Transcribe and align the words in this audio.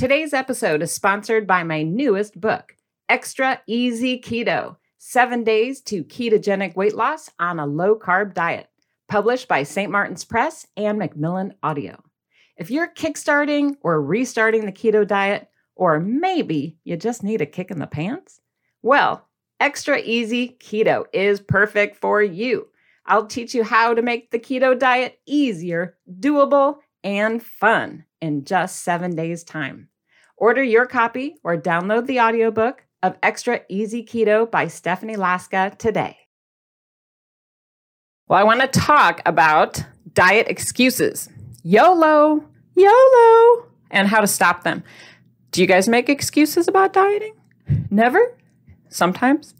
Today's 0.00 0.32
episode 0.32 0.80
is 0.80 0.90
sponsored 0.90 1.46
by 1.46 1.62
my 1.62 1.82
newest 1.82 2.40
book, 2.40 2.74
Extra 3.10 3.60
Easy 3.66 4.18
Keto 4.18 4.76
Seven 4.96 5.44
Days 5.44 5.82
to 5.82 6.04
Ketogenic 6.04 6.74
Weight 6.74 6.94
Loss 6.94 7.28
on 7.38 7.60
a 7.60 7.66
Low 7.66 7.94
Carb 7.96 8.32
Diet, 8.32 8.70
published 9.10 9.46
by 9.46 9.62
St. 9.62 9.92
Martin's 9.92 10.24
Press 10.24 10.66
and 10.74 10.98
Macmillan 10.98 11.52
Audio. 11.62 12.02
If 12.56 12.70
you're 12.70 12.88
kickstarting 12.88 13.76
or 13.82 14.00
restarting 14.00 14.64
the 14.64 14.72
keto 14.72 15.06
diet, 15.06 15.50
or 15.76 16.00
maybe 16.00 16.78
you 16.82 16.96
just 16.96 17.22
need 17.22 17.42
a 17.42 17.46
kick 17.46 17.70
in 17.70 17.78
the 17.78 17.86
pants, 17.86 18.40
well, 18.80 19.28
Extra 19.60 19.98
Easy 19.98 20.56
Keto 20.58 21.04
is 21.12 21.40
perfect 21.40 21.98
for 21.98 22.22
you. 22.22 22.68
I'll 23.04 23.26
teach 23.26 23.54
you 23.54 23.64
how 23.64 23.92
to 23.92 24.00
make 24.00 24.30
the 24.30 24.38
keto 24.38 24.78
diet 24.78 25.20
easier, 25.26 25.98
doable, 26.10 26.78
and 27.04 27.42
fun 27.42 28.06
in 28.22 28.46
just 28.46 28.82
seven 28.82 29.14
days' 29.14 29.44
time. 29.44 29.89
Order 30.40 30.62
your 30.62 30.86
copy 30.86 31.36
or 31.44 31.58
download 31.58 32.06
the 32.06 32.18
audiobook 32.18 32.86
of 33.02 33.14
Extra 33.22 33.60
Easy 33.68 34.02
Keto 34.02 34.50
by 34.50 34.68
Stephanie 34.68 35.16
Laska 35.16 35.76
today. 35.76 36.16
Well, 38.26 38.38
I 38.38 38.44
want 38.44 38.62
to 38.62 38.66
talk 38.66 39.20
about 39.26 39.84
diet 40.14 40.48
excuses. 40.48 41.28
YOLO, 41.62 42.42
YOLO, 42.74 43.66
and 43.90 44.08
how 44.08 44.22
to 44.22 44.26
stop 44.26 44.64
them. 44.64 44.82
Do 45.50 45.60
you 45.60 45.66
guys 45.66 45.88
make 45.88 46.08
excuses 46.08 46.68
about 46.68 46.94
dieting? 46.94 47.34
Never? 47.90 48.34
Sometimes? 48.88 49.54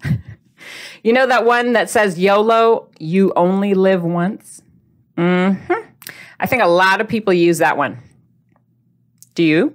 you 1.02 1.12
know 1.12 1.26
that 1.26 1.44
one 1.44 1.74
that 1.74 1.90
says 1.90 2.18
YOLO, 2.18 2.88
you 2.98 3.34
only 3.36 3.74
live 3.74 4.02
once? 4.02 4.62
Mm-hmm. 5.18 5.90
I 6.38 6.46
think 6.46 6.62
a 6.62 6.68
lot 6.68 7.02
of 7.02 7.08
people 7.08 7.34
use 7.34 7.58
that 7.58 7.76
one. 7.76 7.98
Do 9.34 9.42
you? 9.44 9.74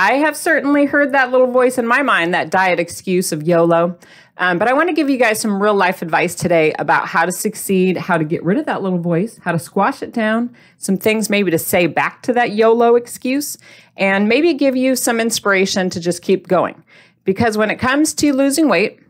I 0.00 0.12
have 0.18 0.36
certainly 0.36 0.84
heard 0.84 1.10
that 1.10 1.32
little 1.32 1.48
voice 1.48 1.76
in 1.76 1.84
my 1.84 2.02
mind, 2.02 2.32
that 2.32 2.50
diet 2.50 2.78
excuse 2.78 3.32
of 3.32 3.42
YOLO. 3.42 3.98
Um, 4.36 4.56
but 4.56 4.68
I 4.68 4.72
want 4.72 4.88
to 4.90 4.94
give 4.94 5.10
you 5.10 5.16
guys 5.16 5.40
some 5.40 5.60
real 5.60 5.74
life 5.74 6.02
advice 6.02 6.36
today 6.36 6.72
about 6.78 7.08
how 7.08 7.24
to 7.24 7.32
succeed, 7.32 7.96
how 7.96 8.16
to 8.16 8.22
get 8.22 8.44
rid 8.44 8.58
of 8.58 8.66
that 8.66 8.80
little 8.80 9.00
voice, 9.00 9.40
how 9.42 9.50
to 9.50 9.58
squash 9.58 10.00
it 10.00 10.12
down, 10.12 10.54
some 10.76 10.98
things 10.98 11.28
maybe 11.28 11.50
to 11.50 11.58
say 11.58 11.88
back 11.88 12.22
to 12.22 12.32
that 12.34 12.52
YOLO 12.52 12.94
excuse, 12.94 13.58
and 13.96 14.28
maybe 14.28 14.54
give 14.54 14.76
you 14.76 14.94
some 14.94 15.18
inspiration 15.18 15.90
to 15.90 15.98
just 15.98 16.22
keep 16.22 16.46
going. 16.46 16.80
Because 17.24 17.58
when 17.58 17.68
it 17.68 17.80
comes 17.80 18.14
to 18.14 18.32
losing 18.32 18.68
weight, 18.68 19.00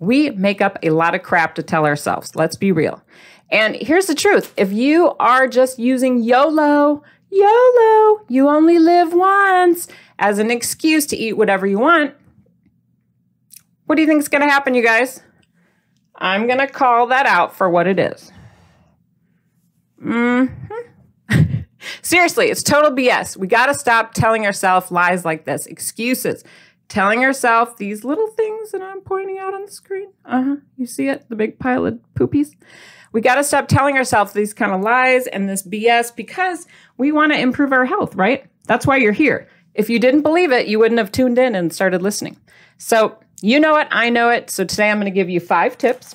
we 0.00 0.30
make 0.30 0.60
up 0.60 0.76
a 0.82 0.90
lot 0.90 1.14
of 1.14 1.22
crap 1.22 1.54
to 1.54 1.62
tell 1.62 1.86
ourselves. 1.86 2.34
Let's 2.34 2.56
be 2.56 2.72
real. 2.72 3.00
And 3.52 3.76
here's 3.76 4.06
the 4.06 4.16
truth 4.16 4.52
if 4.56 4.72
you 4.72 5.14
are 5.20 5.46
just 5.46 5.78
using 5.78 6.24
YOLO, 6.24 7.04
YOLO, 7.34 8.24
you 8.28 8.48
only 8.48 8.78
live 8.78 9.12
once, 9.12 9.88
as 10.18 10.38
an 10.38 10.50
excuse 10.50 11.04
to 11.06 11.16
eat 11.16 11.32
whatever 11.32 11.66
you 11.66 11.78
want, 11.78 12.14
what 13.86 13.96
do 13.96 14.02
you 14.02 14.08
think 14.08 14.20
is 14.20 14.28
going 14.28 14.42
to 14.42 14.48
happen, 14.48 14.74
you 14.74 14.82
guys? 14.82 15.20
I'm 16.16 16.46
going 16.46 16.58
to 16.58 16.66
call 16.66 17.08
that 17.08 17.26
out 17.26 17.56
for 17.56 17.68
what 17.68 17.86
it 17.86 17.98
is. 17.98 18.32
Mm-hmm. 20.02 21.60
Seriously, 22.02 22.46
it's 22.46 22.62
total 22.62 22.92
BS. 22.92 23.36
We 23.36 23.46
got 23.46 23.66
to 23.66 23.74
stop 23.74 24.14
telling 24.14 24.46
ourselves 24.46 24.90
lies 24.90 25.24
like 25.24 25.44
this, 25.44 25.66
excuses. 25.66 26.44
Telling 26.88 27.24
ourselves 27.24 27.72
these 27.78 28.04
little 28.04 28.28
things 28.28 28.70
that 28.70 28.82
I'm 28.82 29.00
pointing 29.00 29.38
out 29.38 29.54
on 29.54 29.64
the 29.64 29.70
screen. 29.70 30.12
Uh 30.24 30.42
huh. 30.42 30.56
You 30.76 30.86
see 30.86 31.08
it? 31.08 31.28
The 31.28 31.36
big 31.36 31.58
pile 31.58 31.86
of 31.86 31.98
poopies. 32.14 32.54
We 33.12 33.20
got 33.20 33.36
to 33.36 33.44
stop 33.44 33.68
telling 33.68 33.96
ourselves 33.96 34.32
these 34.32 34.52
kind 34.52 34.72
of 34.72 34.80
lies 34.82 35.26
and 35.26 35.48
this 35.48 35.62
BS 35.62 36.14
because 36.14 36.66
we 36.96 37.12
want 37.12 37.32
to 37.32 37.38
improve 37.38 37.72
our 37.72 37.84
health, 37.84 38.14
right? 38.14 38.46
That's 38.66 38.86
why 38.86 38.96
you're 38.96 39.12
here. 39.12 39.48
If 39.74 39.90
you 39.90 39.98
didn't 39.98 40.22
believe 40.22 40.52
it, 40.52 40.68
you 40.68 40.78
wouldn't 40.78 40.98
have 40.98 41.12
tuned 41.12 41.38
in 41.38 41.54
and 41.54 41.72
started 41.72 42.02
listening. 42.02 42.38
So, 42.78 43.18
you 43.42 43.58
know 43.58 43.76
it, 43.76 43.88
I 43.90 44.10
know 44.10 44.30
it. 44.30 44.50
So, 44.50 44.64
today 44.64 44.90
I'm 44.90 44.98
going 44.98 45.06
to 45.06 45.10
give 45.10 45.28
you 45.28 45.40
five 45.40 45.76
tips. 45.76 46.14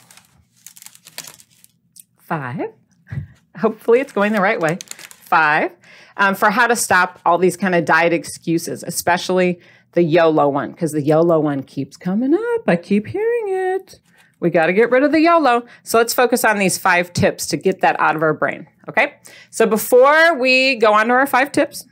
Five. 2.17 2.72
Hopefully, 3.57 4.00
it's 4.00 4.13
going 4.13 4.31
the 4.31 4.41
right 4.41 4.59
way. 4.59 4.78
Five 4.88 5.72
um, 6.19 6.35
for 6.35 6.51
how 6.51 6.67
to 6.67 6.75
stop 6.75 7.19
all 7.25 7.38
these 7.38 7.57
kind 7.57 7.73
of 7.73 7.85
diet 7.85 8.13
excuses, 8.13 8.84
especially 8.84 9.59
the 9.94 10.03
YOLO 10.03 10.50
one, 10.50 10.72
because 10.72 10.91
the 10.91 11.01
YOLO 11.01 11.40
one 11.40 11.63
keeps 11.63 11.97
coming 11.97 12.34
up. 12.34 12.61
I 12.67 12.75
keep 12.75 13.07
hearing 13.07 13.46
it. 13.47 14.00
We 14.40 14.50
got 14.50 14.67
to 14.67 14.73
get 14.73 14.91
rid 14.91 15.03
of 15.03 15.11
the 15.11 15.22
YOLO. 15.22 15.66
So 15.84 15.97
let's 15.97 16.13
focus 16.13 16.46
on 16.46 16.59
these 16.59 16.78
five 16.78 17.11
tips 17.13 17.47
to 17.47 17.57
get 17.57 17.81
that 17.81 18.00
out 18.00 18.16
of 18.16 18.22
our 18.22 18.34
brain. 18.34 18.67
Okay. 18.89 19.13
So 19.51 19.66
before 19.67 20.38
we 20.38 20.75
go 20.75 20.94
on 20.94 21.07
to 21.07 21.13
our 21.13 21.27
five 21.27 21.51
tips, 21.51 21.85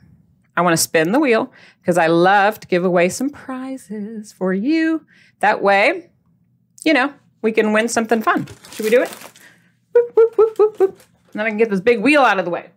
I 0.55 0.61
want 0.61 0.73
to 0.73 0.81
spin 0.81 1.11
the 1.11 1.19
wheel 1.19 1.53
because 1.79 1.97
I 1.97 2.07
love 2.07 2.59
to 2.61 2.67
give 2.67 2.83
away 2.83 3.09
some 3.09 3.29
prizes 3.29 4.33
for 4.33 4.51
you. 4.53 5.05
That 5.39 5.61
way, 5.61 6.09
you 6.83 6.93
know, 6.93 7.13
we 7.43 7.51
can 7.51 7.71
win 7.71 7.87
something 7.87 8.23
fun. 8.23 8.47
Should 8.71 8.85
we 8.85 8.89
do 8.89 9.03
it? 9.03 9.09
Whoop, 9.93 10.37
whoop, 10.37 10.57
whoop. 10.57 10.79
And 10.79 11.39
then 11.39 11.45
I 11.45 11.49
can 11.49 11.57
get 11.57 11.69
this 11.69 11.81
big 11.81 12.01
wheel 12.01 12.21
out 12.21 12.39
of 12.39 12.45
the 12.45 12.51
way. 12.51 12.71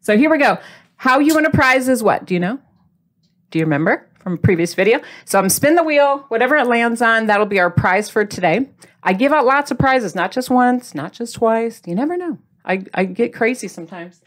So 0.00 0.16
here 0.16 0.30
we 0.30 0.38
go. 0.38 0.58
How 0.96 1.18
you 1.18 1.34
win 1.34 1.44
a 1.44 1.50
prize 1.50 1.88
is 1.88 2.02
what? 2.02 2.24
Do 2.24 2.32
you 2.32 2.40
know? 2.40 2.58
Do 3.50 3.58
you 3.58 3.66
remember 3.66 4.08
from 4.20 4.34
a 4.34 4.38
previous 4.38 4.72
video? 4.72 5.00
So 5.26 5.38
I'm 5.38 5.50
spin 5.50 5.74
the 5.74 5.82
wheel, 5.82 6.24
whatever 6.28 6.56
it 6.56 6.66
lands 6.66 7.02
on, 7.02 7.26
that'll 7.26 7.44
be 7.44 7.60
our 7.60 7.70
prize 7.70 8.08
for 8.08 8.24
today. 8.24 8.70
I 9.02 9.12
give 9.12 9.32
out 9.32 9.44
lots 9.44 9.70
of 9.70 9.78
prizes, 9.78 10.14
not 10.14 10.32
just 10.32 10.48
once, 10.48 10.94
not 10.94 11.12
just 11.12 11.34
twice. 11.34 11.82
You 11.84 11.94
never 11.94 12.16
know. 12.16 12.38
I, 12.66 12.84
I 12.94 13.04
get 13.04 13.32
crazy 13.32 13.68
sometimes. 13.68 14.20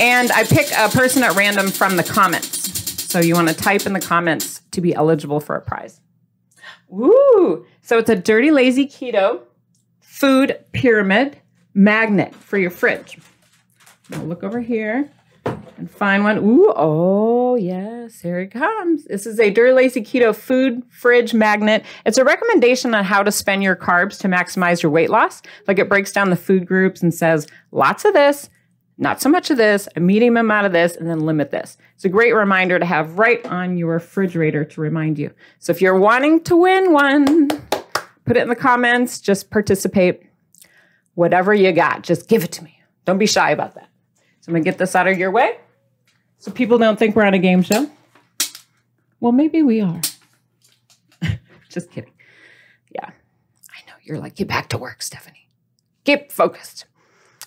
And 0.00 0.30
I 0.32 0.44
pick 0.44 0.70
a 0.76 0.88
person 0.88 1.22
at 1.22 1.34
random 1.36 1.70
from 1.70 1.96
the 1.96 2.04
comments. 2.04 3.04
So 3.10 3.20
you 3.20 3.34
want 3.34 3.48
to 3.48 3.54
type 3.54 3.86
in 3.86 3.92
the 3.92 4.00
comments 4.00 4.62
to 4.72 4.80
be 4.80 4.94
eligible 4.94 5.40
for 5.40 5.56
a 5.56 5.60
prize. 5.60 6.00
Woo! 6.88 7.66
So 7.82 7.98
it's 7.98 8.10
a 8.10 8.16
dirty, 8.16 8.50
lazy 8.50 8.86
keto 8.86 9.40
food 10.00 10.58
pyramid 10.72 11.38
magnet 11.74 12.34
for 12.34 12.58
your 12.58 12.70
fridge. 12.70 13.18
Now 14.10 14.22
look 14.22 14.42
over 14.42 14.60
here 14.60 15.10
and 15.78 15.90
find 15.90 16.24
one. 16.24 16.38
Ooh, 16.38 16.72
oh 16.76 17.54
yes, 17.54 18.20
here 18.20 18.40
it 18.40 18.48
comes. 18.48 19.04
This 19.04 19.26
is 19.26 19.38
a 19.38 19.50
Dirty 19.50 19.72
Lazy 19.72 20.02
Keto 20.02 20.34
food 20.34 20.82
fridge 20.90 21.32
magnet. 21.32 21.84
It's 22.04 22.18
a 22.18 22.24
recommendation 22.24 22.94
on 22.94 23.04
how 23.04 23.22
to 23.22 23.30
spend 23.30 23.62
your 23.62 23.76
carbs 23.76 24.18
to 24.20 24.28
maximize 24.28 24.82
your 24.82 24.90
weight 24.90 25.08
loss. 25.08 25.40
Like 25.66 25.78
it 25.78 25.88
breaks 25.88 26.12
down 26.12 26.30
the 26.30 26.36
food 26.36 26.66
groups 26.66 27.02
and 27.02 27.14
says 27.14 27.46
lots 27.70 28.04
of 28.04 28.12
this, 28.12 28.50
not 28.98 29.20
so 29.20 29.28
much 29.28 29.50
of 29.50 29.56
this, 29.56 29.88
a 29.94 30.00
medium 30.00 30.36
amount 30.36 30.66
of 30.66 30.72
this, 30.72 30.96
and 30.96 31.08
then 31.08 31.20
limit 31.20 31.52
this. 31.52 31.78
It's 31.94 32.04
a 32.04 32.08
great 32.08 32.34
reminder 32.34 32.78
to 32.78 32.84
have 32.84 33.18
right 33.18 33.44
on 33.46 33.76
your 33.76 33.92
refrigerator 33.92 34.64
to 34.64 34.80
remind 34.80 35.18
you. 35.18 35.30
So 35.60 35.70
if 35.70 35.80
you're 35.80 35.98
wanting 35.98 36.42
to 36.44 36.56
win 36.56 36.92
one, 36.92 37.48
put 38.24 38.36
it 38.36 38.42
in 38.42 38.48
the 38.48 38.56
comments, 38.56 39.20
just 39.20 39.50
participate. 39.50 40.24
Whatever 41.14 41.54
you 41.54 41.72
got, 41.72 42.02
just 42.02 42.28
give 42.28 42.44
it 42.44 42.52
to 42.52 42.64
me. 42.64 42.80
Don't 43.04 43.18
be 43.18 43.26
shy 43.26 43.50
about 43.50 43.74
that. 43.74 43.88
So 44.40 44.50
I'm 44.50 44.54
gonna 44.54 44.64
get 44.64 44.78
this 44.78 44.94
out 44.96 45.06
of 45.06 45.18
your 45.18 45.30
way 45.30 45.58
so 46.38 46.50
people 46.50 46.78
don't 46.78 46.98
think 46.98 47.16
we're 47.16 47.24
on 47.24 47.34
a 47.34 47.38
game 47.38 47.62
show. 47.62 47.90
Well, 49.20 49.32
maybe 49.32 49.62
we 49.62 49.80
are. 49.80 50.00
just 51.68 51.90
kidding. 51.90 52.12
Yeah, 52.92 53.06
I 53.06 53.86
know. 53.86 53.94
You're 54.02 54.18
like, 54.18 54.36
get 54.36 54.48
back 54.48 54.68
to 54.70 54.78
work, 54.78 55.02
Stephanie. 55.02 55.48
Get 56.04 56.30
focused. 56.30 56.84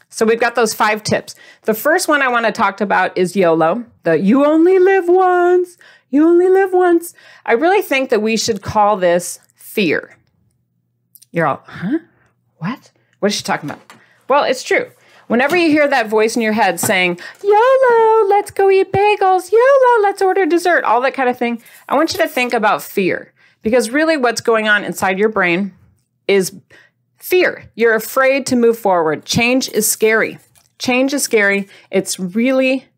So 0.09 0.25
we've 0.25 0.39
got 0.39 0.55
those 0.55 0.73
five 0.73 1.03
tips. 1.03 1.35
The 1.63 1.73
first 1.73 2.09
one 2.09 2.21
I 2.21 2.27
want 2.27 2.45
to 2.45 2.51
talk 2.51 2.81
about 2.81 3.17
is 3.17 3.35
YOLO, 3.35 3.85
the 4.03 4.19
you 4.19 4.45
only 4.45 4.77
live 4.77 5.07
once, 5.07 5.77
you 6.09 6.27
only 6.27 6.49
live 6.49 6.73
once. 6.73 7.13
I 7.45 7.53
really 7.53 7.81
think 7.81 8.09
that 8.09 8.21
we 8.21 8.35
should 8.35 8.61
call 8.61 8.97
this 8.97 9.39
fear. 9.55 10.17
You're 11.31 11.47
all, 11.47 11.63
huh? 11.65 11.99
What? 12.57 12.91
What 13.19 13.31
is 13.31 13.37
she 13.37 13.43
talking 13.43 13.69
about? 13.69 13.81
Well, 14.27 14.43
it's 14.43 14.63
true. 14.63 14.91
Whenever 15.31 15.55
you 15.55 15.69
hear 15.69 15.87
that 15.87 16.09
voice 16.09 16.35
in 16.35 16.41
your 16.41 16.51
head 16.51 16.77
saying, 16.77 17.17
YOLO, 17.41 18.27
let's 18.27 18.51
go 18.51 18.69
eat 18.69 18.91
bagels, 18.91 19.49
YOLO, 19.49 20.01
let's 20.03 20.21
order 20.21 20.45
dessert, 20.45 20.83
all 20.83 20.99
that 20.99 21.13
kind 21.13 21.29
of 21.29 21.37
thing, 21.37 21.63
I 21.87 21.95
want 21.95 22.11
you 22.11 22.19
to 22.19 22.27
think 22.27 22.53
about 22.53 22.83
fear. 22.83 23.31
Because 23.61 23.91
really, 23.91 24.17
what's 24.17 24.41
going 24.41 24.67
on 24.67 24.83
inside 24.83 25.17
your 25.17 25.29
brain 25.29 25.73
is 26.27 26.51
fear. 27.15 27.71
You're 27.75 27.95
afraid 27.95 28.45
to 28.47 28.57
move 28.57 28.77
forward. 28.77 29.23
Change 29.23 29.69
is 29.69 29.89
scary. 29.89 30.37
Change 30.79 31.13
is 31.13 31.23
scary. 31.23 31.69
It's 31.91 32.19
really 32.19 32.89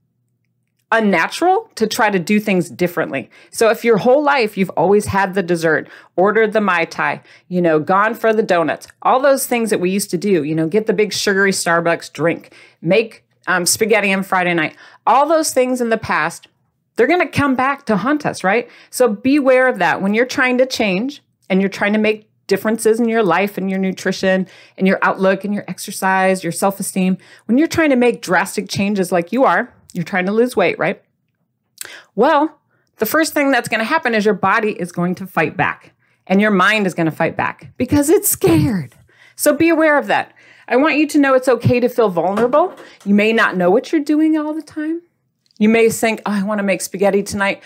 unnatural 0.93 1.69
to 1.73 1.87
try 1.87 2.11
to 2.11 2.19
do 2.19 2.39
things 2.39 2.69
differently. 2.69 3.29
So 3.49 3.69
if 3.69 3.83
your 3.83 3.97
whole 3.97 4.23
life 4.23 4.57
you've 4.57 4.69
always 4.71 5.07
had 5.07 5.33
the 5.33 5.41
dessert, 5.41 5.89
ordered 6.15 6.53
the 6.53 6.61
Mai 6.61 6.85
Tai, 6.85 7.21
you 7.49 7.61
know, 7.61 7.79
gone 7.79 8.13
for 8.13 8.31
the 8.31 8.43
donuts, 8.43 8.87
all 9.01 9.19
those 9.19 9.47
things 9.47 9.71
that 9.71 9.79
we 9.79 9.89
used 9.89 10.11
to 10.11 10.17
do, 10.17 10.43
you 10.43 10.53
know, 10.53 10.67
get 10.67 10.85
the 10.85 10.93
big 10.93 11.11
sugary 11.11 11.51
Starbucks 11.51 12.13
drink, 12.13 12.53
make 12.81 13.25
um, 13.47 13.65
spaghetti 13.65 14.13
on 14.13 14.21
Friday 14.21 14.53
night, 14.53 14.77
all 15.07 15.27
those 15.27 15.51
things 15.51 15.81
in 15.81 15.89
the 15.89 15.97
past, 15.97 16.47
they're 16.95 17.07
going 17.07 17.19
to 17.19 17.27
come 17.27 17.55
back 17.55 17.87
to 17.87 17.97
haunt 17.97 18.23
us, 18.23 18.43
right? 18.43 18.69
So 18.91 19.09
beware 19.09 19.67
of 19.67 19.79
that. 19.79 19.99
When 19.99 20.13
you're 20.13 20.27
trying 20.27 20.59
to 20.59 20.67
change 20.67 21.23
and 21.49 21.59
you're 21.59 21.69
trying 21.71 21.93
to 21.93 21.99
make 21.99 22.29
differences 22.45 22.99
in 22.99 23.09
your 23.09 23.23
life 23.23 23.57
and 23.57 23.67
your 23.67 23.79
nutrition 23.79 24.47
and 24.77 24.87
your 24.87 24.99
outlook 25.01 25.43
and 25.43 25.55
your 25.55 25.65
exercise, 25.67 26.43
your 26.43 26.51
self 26.51 26.79
esteem, 26.79 27.17
when 27.45 27.57
you're 27.57 27.67
trying 27.67 27.89
to 27.89 27.95
make 27.95 28.21
drastic 28.21 28.69
changes 28.69 29.11
like 29.11 29.31
you 29.31 29.43
are, 29.43 29.73
you're 29.93 30.03
trying 30.03 30.25
to 30.25 30.31
lose 30.31 30.55
weight, 30.55 30.77
right? 30.77 31.01
Well, 32.15 32.59
the 32.97 33.05
first 33.05 33.33
thing 33.33 33.51
that's 33.51 33.69
going 33.69 33.79
to 33.79 33.85
happen 33.85 34.13
is 34.13 34.25
your 34.25 34.33
body 34.33 34.71
is 34.71 34.91
going 34.91 35.15
to 35.15 35.27
fight 35.27 35.57
back 35.57 35.93
and 36.27 36.41
your 36.41 36.51
mind 36.51 36.87
is 36.87 36.93
going 36.93 37.05
to 37.05 37.11
fight 37.11 37.35
back 37.35 37.71
because 37.77 38.09
it's 38.09 38.29
scared. 38.29 38.93
So 39.35 39.55
be 39.55 39.69
aware 39.69 39.97
of 39.97 40.07
that. 40.07 40.33
I 40.67 40.75
want 40.77 40.95
you 40.97 41.07
to 41.07 41.17
know 41.17 41.33
it's 41.33 41.49
okay 41.49 41.79
to 41.79 41.89
feel 41.89 42.09
vulnerable. 42.09 42.75
You 43.05 43.13
may 43.13 43.33
not 43.33 43.57
know 43.57 43.69
what 43.69 43.91
you're 43.91 44.01
doing 44.01 44.37
all 44.37 44.53
the 44.53 44.61
time. 44.61 45.01
You 45.59 45.69
may 45.69 45.89
think, 45.89 46.21
oh, 46.25 46.31
I 46.31 46.43
want 46.43 46.59
to 46.59 46.63
make 46.63 46.81
spaghetti 46.81 47.23
tonight. 47.23 47.61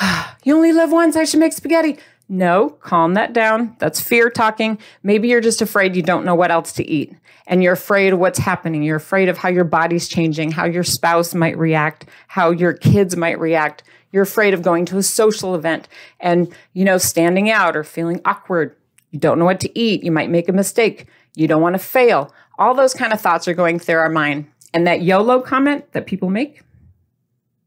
you 0.44 0.54
only 0.54 0.72
live 0.72 0.92
once, 0.92 1.16
I 1.16 1.24
should 1.24 1.40
make 1.40 1.52
spaghetti. 1.52 1.98
No, 2.28 2.70
calm 2.70 3.14
that 3.14 3.32
down. 3.32 3.76
That's 3.78 4.00
fear 4.00 4.28
talking. 4.28 4.78
Maybe 5.02 5.28
you're 5.28 5.40
just 5.40 5.62
afraid 5.62 5.96
you 5.96 6.02
don't 6.02 6.24
know 6.24 6.34
what 6.34 6.50
else 6.50 6.72
to 6.74 6.88
eat 6.88 7.14
and 7.48 7.62
you're 7.62 7.72
afraid 7.72 8.12
of 8.12 8.18
what's 8.18 8.38
happening. 8.38 8.82
You're 8.82 8.96
afraid 8.96 9.28
of 9.28 9.38
how 9.38 9.48
your 9.48 9.64
body's 9.64 10.06
changing, 10.06 10.52
how 10.52 10.66
your 10.66 10.84
spouse 10.84 11.34
might 11.34 11.56
react, 11.56 12.04
how 12.28 12.50
your 12.50 12.74
kids 12.74 13.16
might 13.16 13.40
react. 13.40 13.82
You're 14.12 14.22
afraid 14.22 14.54
of 14.54 14.62
going 14.62 14.84
to 14.86 14.98
a 14.98 15.02
social 15.02 15.54
event 15.54 15.88
and, 16.20 16.54
you 16.74 16.84
know, 16.84 16.98
standing 16.98 17.50
out 17.50 17.76
or 17.76 17.84
feeling 17.84 18.20
awkward. 18.24 18.76
You 19.10 19.18
don't 19.18 19.38
know 19.38 19.46
what 19.46 19.60
to 19.60 19.78
eat. 19.78 20.04
You 20.04 20.12
might 20.12 20.30
make 20.30 20.48
a 20.48 20.52
mistake. 20.52 21.06
You 21.34 21.48
don't 21.48 21.62
want 21.62 21.74
to 21.74 21.78
fail. 21.78 22.32
All 22.58 22.74
those 22.74 22.94
kind 22.94 23.12
of 23.12 23.20
thoughts 23.20 23.48
are 23.48 23.54
going 23.54 23.78
through 23.78 23.96
our 23.96 24.10
mind. 24.10 24.46
And 24.74 24.86
that 24.86 25.00
YOLO 25.00 25.40
comment 25.40 25.90
that 25.92 26.06
people 26.06 26.28
make, 26.28 26.60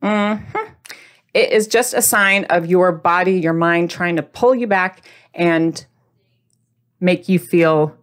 mm-hmm, 0.04 0.60
it 1.34 1.52
is 1.52 1.68
just 1.68 1.94
a 1.94 2.02
sign 2.02 2.46
of 2.46 2.66
your 2.66 2.92
body, 2.92 3.40
your 3.40 3.54
mind 3.54 3.90
trying 3.90 4.16
to 4.18 4.24
pull 4.24 4.54
you 4.54 4.68
back 4.68 5.06
and 5.34 5.86
make 7.00 7.30
you 7.30 7.40
feel 7.40 7.96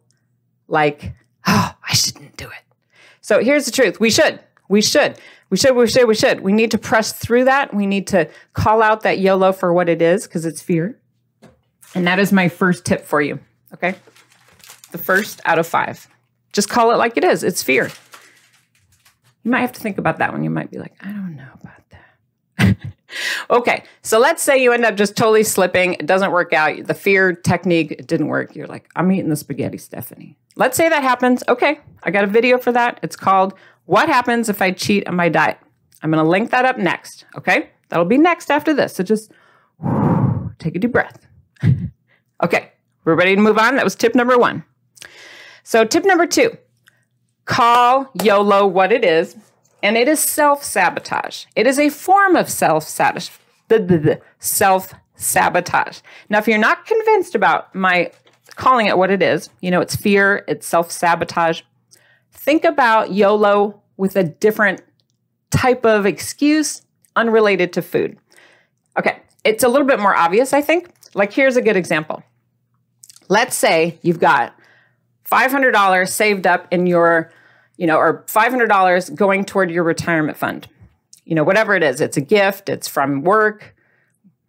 like, 0.67 1.15
oh, 1.47 1.73
I 1.89 1.95
shouldn't 1.95 2.37
do 2.37 2.47
it. 2.47 2.75
So 3.21 3.43
here's 3.43 3.67
the 3.67 3.73
truth 3.73 4.01
we 4.01 4.11
should. 4.11 4.41
We 4.69 4.83
should. 4.83 5.19
We 5.51 5.57
should, 5.57 5.75
we 5.77 5.87
should, 5.87 6.07
we 6.07 6.15
should. 6.15 6.41
We 6.41 6.53
need 6.53 6.71
to 6.73 6.79
press 6.79 7.13
through 7.13 7.45
that. 7.45 7.73
We 7.73 7.87
need 7.87 8.07
to 8.09 8.29
call 8.53 8.83
out 8.83 9.03
that 9.03 9.19
YOLO 9.19 9.53
for 9.53 9.73
what 9.73 9.89
it 9.89 10.03
is 10.03 10.27
because 10.27 10.45
it's 10.45 10.61
fear. 10.61 10.99
And 11.95 12.07
that 12.07 12.19
is 12.19 12.33
my 12.33 12.49
first 12.49 12.85
tip 12.85 13.07
for 13.07 13.23
you. 13.23 13.41
Okay. 13.73 13.95
The 14.93 14.99
first 14.99 15.41
out 15.47 15.59
of 15.59 15.67
five. 15.67 16.07
Just 16.53 16.69
call 16.69 16.93
it 16.93 16.97
like 16.97 17.17
it 17.17 17.25
is. 17.25 17.45
It's 17.45 17.63
fear. 17.63 17.91
You 19.43 19.51
might 19.51 19.61
have 19.61 19.73
to 19.73 19.81
think 19.81 19.97
about 19.97 20.19
that 20.19 20.33
one. 20.33 20.45
You 20.45 20.51
might 20.51 20.71
be 20.71 20.79
like, 20.79 20.95
I 21.01 21.07
don't 21.07 21.37
know 21.37 21.49
about. 21.63 21.78
Okay, 23.51 23.85
so 24.03 24.19
let's 24.19 24.43
say 24.43 24.63
you 24.63 24.73
end 24.73 24.85
up 24.85 24.95
just 24.95 25.17
totally 25.17 25.43
slipping. 25.43 25.95
It 25.95 26.07
doesn't 26.07 26.31
work 26.31 26.53
out. 26.53 26.87
The 26.87 26.95
fear 26.95 27.33
technique 27.33 28.07
didn't 28.07 28.27
work. 28.27 28.55
You're 28.55 28.67
like, 28.67 28.89
I'm 28.97 29.11
eating 29.11 29.31
the 29.31 29.37
spaghetti, 29.37 29.79
Stephanie. 29.79 30.37
Let's 30.57 30.77
say 30.77 30.89
that 30.89 31.03
happens. 31.03 31.43
Okay, 31.49 31.81
I 32.03 32.11
got 32.11 32.25
a 32.25 32.27
video 32.27 32.59
for 32.59 32.73
that. 32.73 33.01
It's 33.03 33.17
called 33.17 33.55
What 33.87 34.09
Happens 34.09 34.49
If 34.49 34.61
I 34.61 34.73
Cheat 34.73 35.09
on 35.09 35.17
My 35.17 35.29
Diet. 35.29 35.59
I'm 36.03 36.11
going 36.11 36.23
to 36.23 36.29
link 36.29 36.51
that 36.51 36.65
up 36.65 36.79
next. 36.79 37.25
Okay, 37.37 37.71
that'll 37.89 38.05
be 38.05 38.19
next 38.19 38.51
after 38.51 38.75
this. 38.75 38.95
So 38.95 39.03
just 39.03 39.33
whew, 39.81 40.53
take 40.59 40.77
a 40.77 40.79
deep 40.79 40.93
breath. 40.93 41.27
okay, 42.43 42.73
we're 43.05 43.15
ready 43.15 43.35
to 43.35 43.41
move 43.41 43.59
on. 43.59 43.77
That 43.77 43.85
was 43.85 43.95
tip 43.95 44.15
number 44.15 44.37
one. 44.37 44.65
So, 45.63 45.85
tip 45.85 46.05
number 46.05 46.27
two 46.27 46.57
call 47.45 48.11
YOLO 48.23 48.67
what 48.67 48.93
it 48.93 49.05
is 49.05 49.37
and 49.83 49.97
it 49.97 50.09
is 50.09 50.21
self 50.21 50.63
sabotage. 50.65 51.45
It 51.55 51.67
is 51.67 51.79
a 51.79 51.91
form 51.91 52.37
of 52.37 52.49
self. 52.49 52.85
Self 54.39 54.95
sabotage. 55.15 56.01
Now, 56.29 56.39
if 56.39 56.49
you're 56.49 56.59
not 56.59 56.87
convinced 56.87 57.35
about 57.35 57.75
my 57.75 58.11
calling 58.57 58.87
it 58.87 58.97
what 58.97 59.11
it 59.11 59.23
is, 59.23 59.51
you 59.61 59.71
know, 59.71 59.81
it's 59.81 59.97
fear, 59.97 60.45
it's 60.49 60.67
self 60.67 60.91
sabotage. 60.91 61.63
Think 62.33 62.65
about 62.65 63.13
YOLO 63.13 63.83
with 63.97 64.17
a 64.17 64.25
different 64.25 64.83
type 65.51 65.85
of 65.85 66.07
excuse 66.07 66.83
unrelated 67.17 67.73
to 67.75 67.83
food. 67.83 68.17
Okay, 68.99 69.21
it's 69.45 69.65
a 69.65 69.69
little 69.69 69.87
bit 69.87 70.01
more 70.01 70.15
obvious, 70.15 70.53
I 70.53 70.61
think. 70.61 70.91
Like, 71.15 71.33
here's 71.33 71.57
a 71.57 71.63
good 71.63 71.77
example. 71.77 72.23
Let's 73.29 73.57
say 73.57 73.99
you've 74.03 74.21
got 74.21 74.55
$500 75.31 76.09
saved 76.09 76.47
up 76.47 76.69
in 76.71 76.87
your 76.87 77.31
you 77.79 77.87
know, 77.87 77.97
or 77.97 78.25
$500 78.27 79.15
going 79.15 79.45
toward 79.47 79.71
your 79.71 79.85
retirement 79.85 80.37
fund. 80.37 80.69
You 81.25 81.35
know, 81.35 81.45
whatever 81.45 81.75
it 81.75 81.83
is, 81.83 82.03
it's 82.03 82.17
a 82.17 82.21
gift, 82.21 82.69
it's 82.69 82.89
from 82.89 83.23
work. 83.23 83.75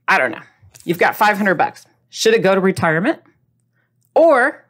I 0.07 0.17
don't 0.17 0.31
know. 0.31 0.41
You've 0.83 0.97
got 0.97 1.15
500 1.15 1.55
bucks. 1.55 1.85
Should 2.09 2.33
it 2.33 2.41
go 2.41 2.55
to 2.55 2.59
retirement? 2.59 3.21
Or 4.15 4.65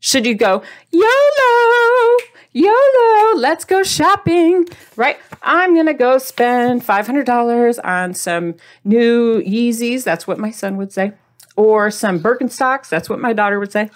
should 0.00 0.24
you 0.24 0.34
go, 0.34 0.62
YOLO, 0.90 2.16
YOLO, 2.52 3.36
let's 3.36 3.64
go 3.64 3.82
shopping, 3.82 4.66
right? 4.96 5.18
I'm 5.42 5.74
to 5.84 5.92
go 5.92 6.18
spend 6.18 6.82
$500 6.82 7.78
on 7.84 8.14
some 8.14 8.54
new 8.84 9.42
Yeezys. 9.42 10.04
That's 10.04 10.26
what 10.26 10.38
my 10.38 10.50
son 10.50 10.76
would 10.78 10.92
say. 10.92 11.12
Or 11.56 11.90
some 11.90 12.20
Birkenstocks. 12.20 12.88
That's 12.88 13.10
what 13.10 13.18
my 13.18 13.32
daughter 13.32 13.58
would 13.60 13.72
say. 13.72 13.90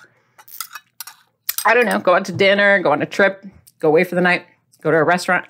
I 1.65 1.75
don't 1.75 1.87
know. 1.87 2.01
Go 2.01 2.15
out 2.15 2.25
to 2.27 2.33
dinner, 2.33 2.81
go 2.81 2.91
on 2.91 3.01
a 3.01 3.07
trip, 3.07 3.47
go 3.83 3.89
away 3.89 4.05
for 4.05 4.15
the 4.15 4.21
night, 4.21 4.47
go 4.81 4.91
to 4.91 4.97
a 4.97 5.05
restaurant. 5.05 5.45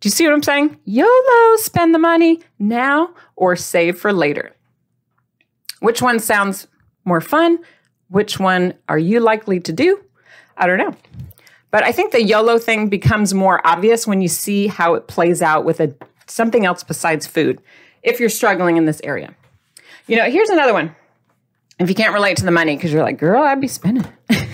Do 0.00 0.08
you 0.08 0.10
see 0.10 0.24
what 0.24 0.32
I'm 0.32 0.42
saying? 0.42 0.78
YOLO, 0.84 1.56
spend 1.56 1.94
the 1.94 1.98
money 1.98 2.40
now 2.58 3.14
or 3.36 3.54
save 3.54 3.98
for 3.98 4.12
later. 4.12 4.52
Which 5.80 6.02
one 6.02 6.18
sounds 6.18 6.66
more 7.04 7.20
fun? 7.20 7.58
Which 8.08 8.40
one 8.40 8.74
are 8.88 8.98
you 8.98 9.20
likely 9.20 9.60
to 9.60 9.72
do? 9.72 10.02
I 10.56 10.66
don't 10.66 10.78
know. 10.78 10.94
But 11.70 11.84
I 11.84 11.92
think 11.92 12.12
the 12.12 12.22
YOLO 12.22 12.58
thing 12.58 12.88
becomes 12.88 13.34
more 13.34 13.64
obvious 13.66 14.06
when 14.06 14.22
you 14.22 14.28
see 14.28 14.66
how 14.66 14.94
it 14.94 15.06
plays 15.06 15.42
out 15.42 15.64
with 15.64 15.80
a, 15.80 15.94
something 16.26 16.64
else 16.64 16.82
besides 16.82 17.26
food 17.26 17.60
if 18.02 18.18
you're 18.20 18.28
struggling 18.30 18.76
in 18.76 18.86
this 18.86 19.00
area. 19.04 19.34
You 20.06 20.16
know, 20.16 20.30
here's 20.30 20.48
another 20.48 20.72
one. 20.72 20.94
If 21.78 21.90
you 21.90 21.94
can't 21.94 22.14
relate 22.14 22.38
to 22.38 22.44
the 22.44 22.50
money 22.50 22.76
because 22.76 22.92
you're 22.92 23.02
like, 23.02 23.18
girl, 23.18 23.42
I'd 23.42 23.60
be 23.60 23.68
spending. 23.68 24.06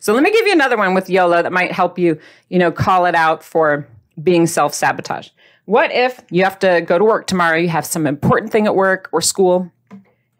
So 0.00 0.12
let 0.12 0.22
me 0.22 0.30
give 0.30 0.46
you 0.46 0.52
another 0.52 0.76
one 0.76 0.94
with 0.94 1.10
YOLO 1.10 1.42
that 1.42 1.52
might 1.52 1.72
help 1.72 1.98
you, 1.98 2.18
you 2.48 2.58
know, 2.58 2.70
call 2.72 3.06
it 3.06 3.14
out 3.14 3.42
for 3.42 3.86
being 4.22 4.46
self 4.46 4.74
sabotage. 4.74 5.28
What 5.64 5.92
if 5.92 6.20
you 6.30 6.44
have 6.44 6.58
to 6.60 6.80
go 6.80 6.98
to 6.98 7.04
work 7.04 7.26
tomorrow? 7.26 7.56
You 7.56 7.68
have 7.68 7.86
some 7.86 8.06
important 8.06 8.50
thing 8.50 8.66
at 8.66 8.74
work 8.74 9.08
or 9.12 9.20
school, 9.20 9.70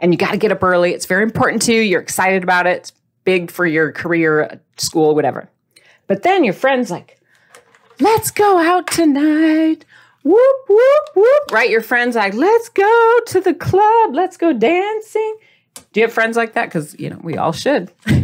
and 0.00 0.12
you 0.12 0.18
got 0.18 0.32
to 0.32 0.36
get 0.36 0.50
up 0.50 0.62
early. 0.62 0.92
It's 0.92 1.06
very 1.06 1.22
important 1.22 1.62
to 1.62 1.72
you. 1.72 1.80
You're 1.80 2.00
excited 2.00 2.42
about 2.42 2.66
it. 2.66 2.78
It's 2.78 2.92
big 3.24 3.50
for 3.50 3.66
your 3.66 3.92
career, 3.92 4.60
school, 4.76 5.14
whatever. 5.14 5.48
But 6.06 6.22
then 6.24 6.42
your 6.42 6.54
friend's 6.54 6.90
like, 6.90 7.20
let's 8.00 8.30
go 8.30 8.58
out 8.58 8.88
tonight. 8.88 9.84
Whoop, 10.22 10.56
whoop, 10.68 11.04
whoop. 11.14 11.52
Right? 11.52 11.70
Your 11.70 11.80
friend's 11.80 12.16
like, 12.16 12.34
let's 12.34 12.68
go 12.68 13.20
to 13.26 13.40
the 13.40 13.54
club. 13.54 14.14
Let's 14.14 14.36
go 14.36 14.52
dancing. 14.52 15.36
Do 15.92 16.00
you 16.00 16.06
have 16.06 16.12
friends 16.12 16.36
like 16.36 16.54
that? 16.54 16.66
Because, 16.66 16.98
you 16.98 17.10
know, 17.10 17.20
we 17.22 17.36
all 17.36 17.52
should. 17.52 17.92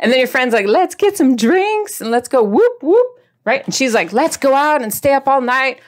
and 0.00 0.10
then 0.10 0.18
your 0.18 0.28
friend's 0.28 0.54
like, 0.54 0.66
let's 0.66 0.94
get 0.94 1.16
some 1.16 1.36
drinks 1.36 2.00
and 2.00 2.10
let's 2.10 2.28
go 2.28 2.42
whoop, 2.42 2.82
whoop. 2.82 3.06
Right? 3.44 3.64
And 3.64 3.74
she's 3.74 3.94
like, 3.94 4.12
let's 4.12 4.36
go 4.36 4.54
out 4.54 4.82
and 4.82 4.92
stay 4.92 5.12
up 5.12 5.28
all 5.28 5.40
night. 5.40 5.80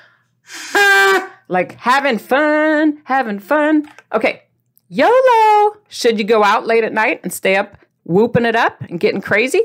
like 1.49 1.75
having 1.75 2.19
fun, 2.19 3.01
having 3.05 3.39
fun. 3.41 3.91
Okay. 4.13 4.43
YOLO. 4.89 5.77
Should 5.89 6.19
you 6.19 6.25
go 6.25 6.45
out 6.45 6.67
late 6.67 6.85
at 6.85 6.93
night 6.93 7.21
and 7.23 7.33
stay 7.33 7.57
up 7.57 7.77
whooping 8.05 8.45
it 8.45 8.57
up 8.57 8.81
and 8.83 9.01
getting 9.01 9.21
crazy? 9.21 9.63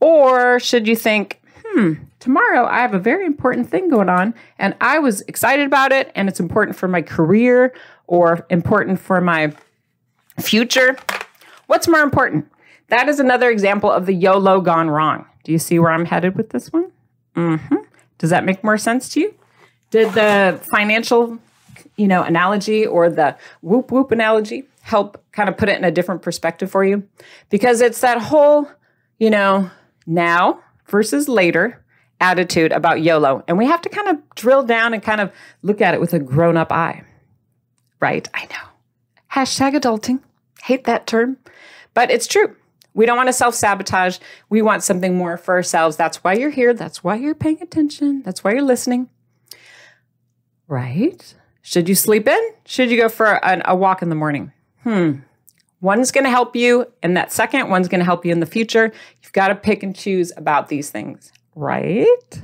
Or 0.00 0.60
should 0.60 0.86
you 0.86 0.94
think, 0.96 1.42
hmm, 1.66 1.94
tomorrow 2.20 2.66
I 2.66 2.78
have 2.78 2.94
a 2.94 2.98
very 2.98 3.26
important 3.26 3.68
thing 3.68 3.90
going 3.90 4.08
on 4.08 4.34
and 4.58 4.74
I 4.80 5.00
was 5.00 5.22
excited 5.22 5.66
about 5.66 5.92
it 5.92 6.12
and 6.14 6.28
it's 6.28 6.40
important 6.40 6.76
for 6.76 6.88
my 6.88 7.02
career 7.02 7.74
or 8.06 8.46
important 8.48 9.00
for 9.00 9.20
my 9.20 9.52
Future, 10.40 10.96
what's 11.66 11.88
more 11.88 12.02
important? 12.02 12.46
That 12.88 13.08
is 13.08 13.18
another 13.18 13.50
example 13.50 13.90
of 13.90 14.06
the 14.06 14.14
YOLO 14.14 14.60
gone 14.60 14.90
wrong. 14.90 15.26
Do 15.44 15.52
you 15.52 15.58
see 15.58 15.78
where 15.78 15.90
I'm 15.90 16.04
headed 16.04 16.36
with 16.36 16.50
this 16.50 16.72
one? 16.72 16.90
Mm-hmm. 17.34 17.76
Does 18.18 18.30
that 18.30 18.44
make 18.44 18.64
more 18.64 18.78
sense 18.78 19.08
to 19.10 19.20
you? 19.20 19.34
Did 19.90 20.12
the 20.14 20.60
financial, 20.70 21.38
you 21.96 22.08
know, 22.08 22.22
analogy 22.22 22.86
or 22.86 23.08
the 23.08 23.36
whoop 23.60 23.90
whoop 23.90 24.10
analogy 24.10 24.64
help 24.82 25.22
kind 25.32 25.48
of 25.48 25.56
put 25.56 25.68
it 25.68 25.78
in 25.78 25.84
a 25.84 25.90
different 25.90 26.22
perspective 26.22 26.70
for 26.70 26.84
you? 26.84 27.06
Because 27.50 27.80
it's 27.80 28.00
that 28.00 28.18
whole, 28.18 28.68
you 29.18 29.30
know, 29.30 29.70
now 30.06 30.60
versus 30.86 31.28
later 31.28 31.82
attitude 32.20 32.72
about 32.72 33.02
YOLO. 33.02 33.44
And 33.46 33.58
we 33.58 33.66
have 33.66 33.82
to 33.82 33.88
kind 33.88 34.08
of 34.08 34.18
drill 34.34 34.62
down 34.62 34.94
and 34.94 35.02
kind 35.02 35.20
of 35.20 35.32
look 35.62 35.80
at 35.80 35.94
it 35.94 36.00
with 36.00 36.14
a 36.14 36.18
grown 36.18 36.56
up 36.56 36.72
eye. 36.72 37.04
Right? 38.00 38.28
I 38.34 38.44
know. 38.46 38.68
Hashtag 39.32 39.74
adulting. 39.78 40.20
Hate 40.62 40.84
that 40.84 41.06
term, 41.06 41.36
but 41.94 42.10
it's 42.10 42.26
true. 42.26 42.56
We 42.96 43.04
don't 43.04 43.18
want 43.18 43.28
to 43.28 43.34
self 43.34 43.54
sabotage. 43.54 44.18
We 44.48 44.62
want 44.62 44.82
something 44.82 45.18
more 45.18 45.36
for 45.36 45.54
ourselves. 45.54 45.96
That's 45.96 46.24
why 46.24 46.32
you're 46.32 46.50
here. 46.50 46.72
That's 46.72 47.04
why 47.04 47.16
you're 47.16 47.34
paying 47.34 47.60
attention. 47.60 48.22
That's 48.22 48.42
why 48.42 48.52
you're 48.52 48.62
listening. 48.62 49.10
Right? 50.66 51.34
Should 51.60 51.90
you 51.90 51.94
sleep 51.94 52.26
in? 52.26 52.50
Should 52.64 52.90
you 52.90 52.96
go 52.96 53.10
for 53.10 53.26
a, 53.26 53.62
a 53.66 53.76
walk 53.76 54.00
in 54.00 54.08
the 54.08 54.14
morning? 54.14 54.50
Hmm. 54.82 55.16
One's 55.82 56.10
going 56.10 56.24
to 56.24 56.30
help 56.30 56.56
you 56.56 56.90
in 57.02 57.12
that 57.14 57.32
second, 57.32 57.68
one's 57.68 57.86
going 57.86 57.98
to 57.98 58.04
help 58.04 58.24
you 58.24 58.32
in 58.32 58.40
the 58.40 58.46
future. 58.46 58.90
You've 59.22 59.32
got 59.32 59.48
to 59.48 59.54
pick 59.54 59.82
and 59.82 59.94
choose 59.94 60.32
about 60.38 60.68
these 60.68 60.88
things, 60.88 61.30
right? 61.54 62.42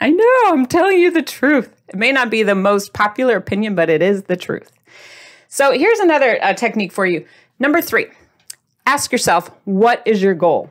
I 0.00 0.10
know, 0.10 0.42
I'm 0.46 0.66
telling 0.66 1.00
you 1.00 1.10
the 1.10 1.22
truth. 1.22 1.74
It 1.88 1.96
may 1.96 2.12
not 2.12 2.30
be 2.30 2.44
the 2.44 2.54
most 2.54 2.92
popular 2.92 3.36
opinion, 3.36 3.74
but 3.74 3.90
it 3.90 4.00
is 4.00 4.22
the 4.22 4.36
truth. 4.36 4.70
So 5.48 5.72
here's 5.72 5.98
another 5.98 6.38
uh, 6.40 6.54
technique 6.54 6.92
for 6.92 7.04
you. 7.04 7.26
Number 7.58 7.82
three, 7.82 8.06
ask 8.88 9.12
yourself, 9.12 9.50
what 9.66 10.02
is 10.06 10.22
your 10.22 10.32
goal? 10.32 10.70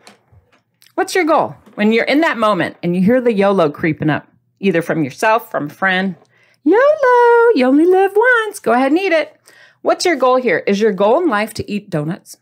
What's 0.96 1.14
your 1.14 1.24
goal? 1.24 1.56
When 1.76 1.92
you're 1.92 2.04
in 2.06 2.22
that 2.22 2.40
moment 2.40 2.76
and 2.82 2.96
you 2.96 3.04
hear 3.04 3.22
the 3.22 3.32
YOLO 3.32 3.70
creeping 3.70 4.10
up, 4.10 4.28
either 4.60 4.82
from 4.82 5.04
yourself, 5.04 5.52
from 5.52 5.68
a 5.68 5.70
friend, 5.70 6.16
YOLO, 6.64 7.52
you 7.54 7.64
only 7.68 7.86
live 7.86 8.14
once, 8.16 8.58
go 8.58 8.74
ahead 8.74 8.92
and 8.92 9.00
eat 9.00 9.12
it. 9.12 9.40
What's 9.84 10.04
your 10.04 10.16
goal 10.16 10.38
here? 10.38 10.64
Is 10.66 10.82
your 10.82 10.94
goal 10.94 11.22
in 11.22 11.30
life 11.30 11.54
to 11.54 11.72
eat 11.72 11.92
donuts? 11.92 12.38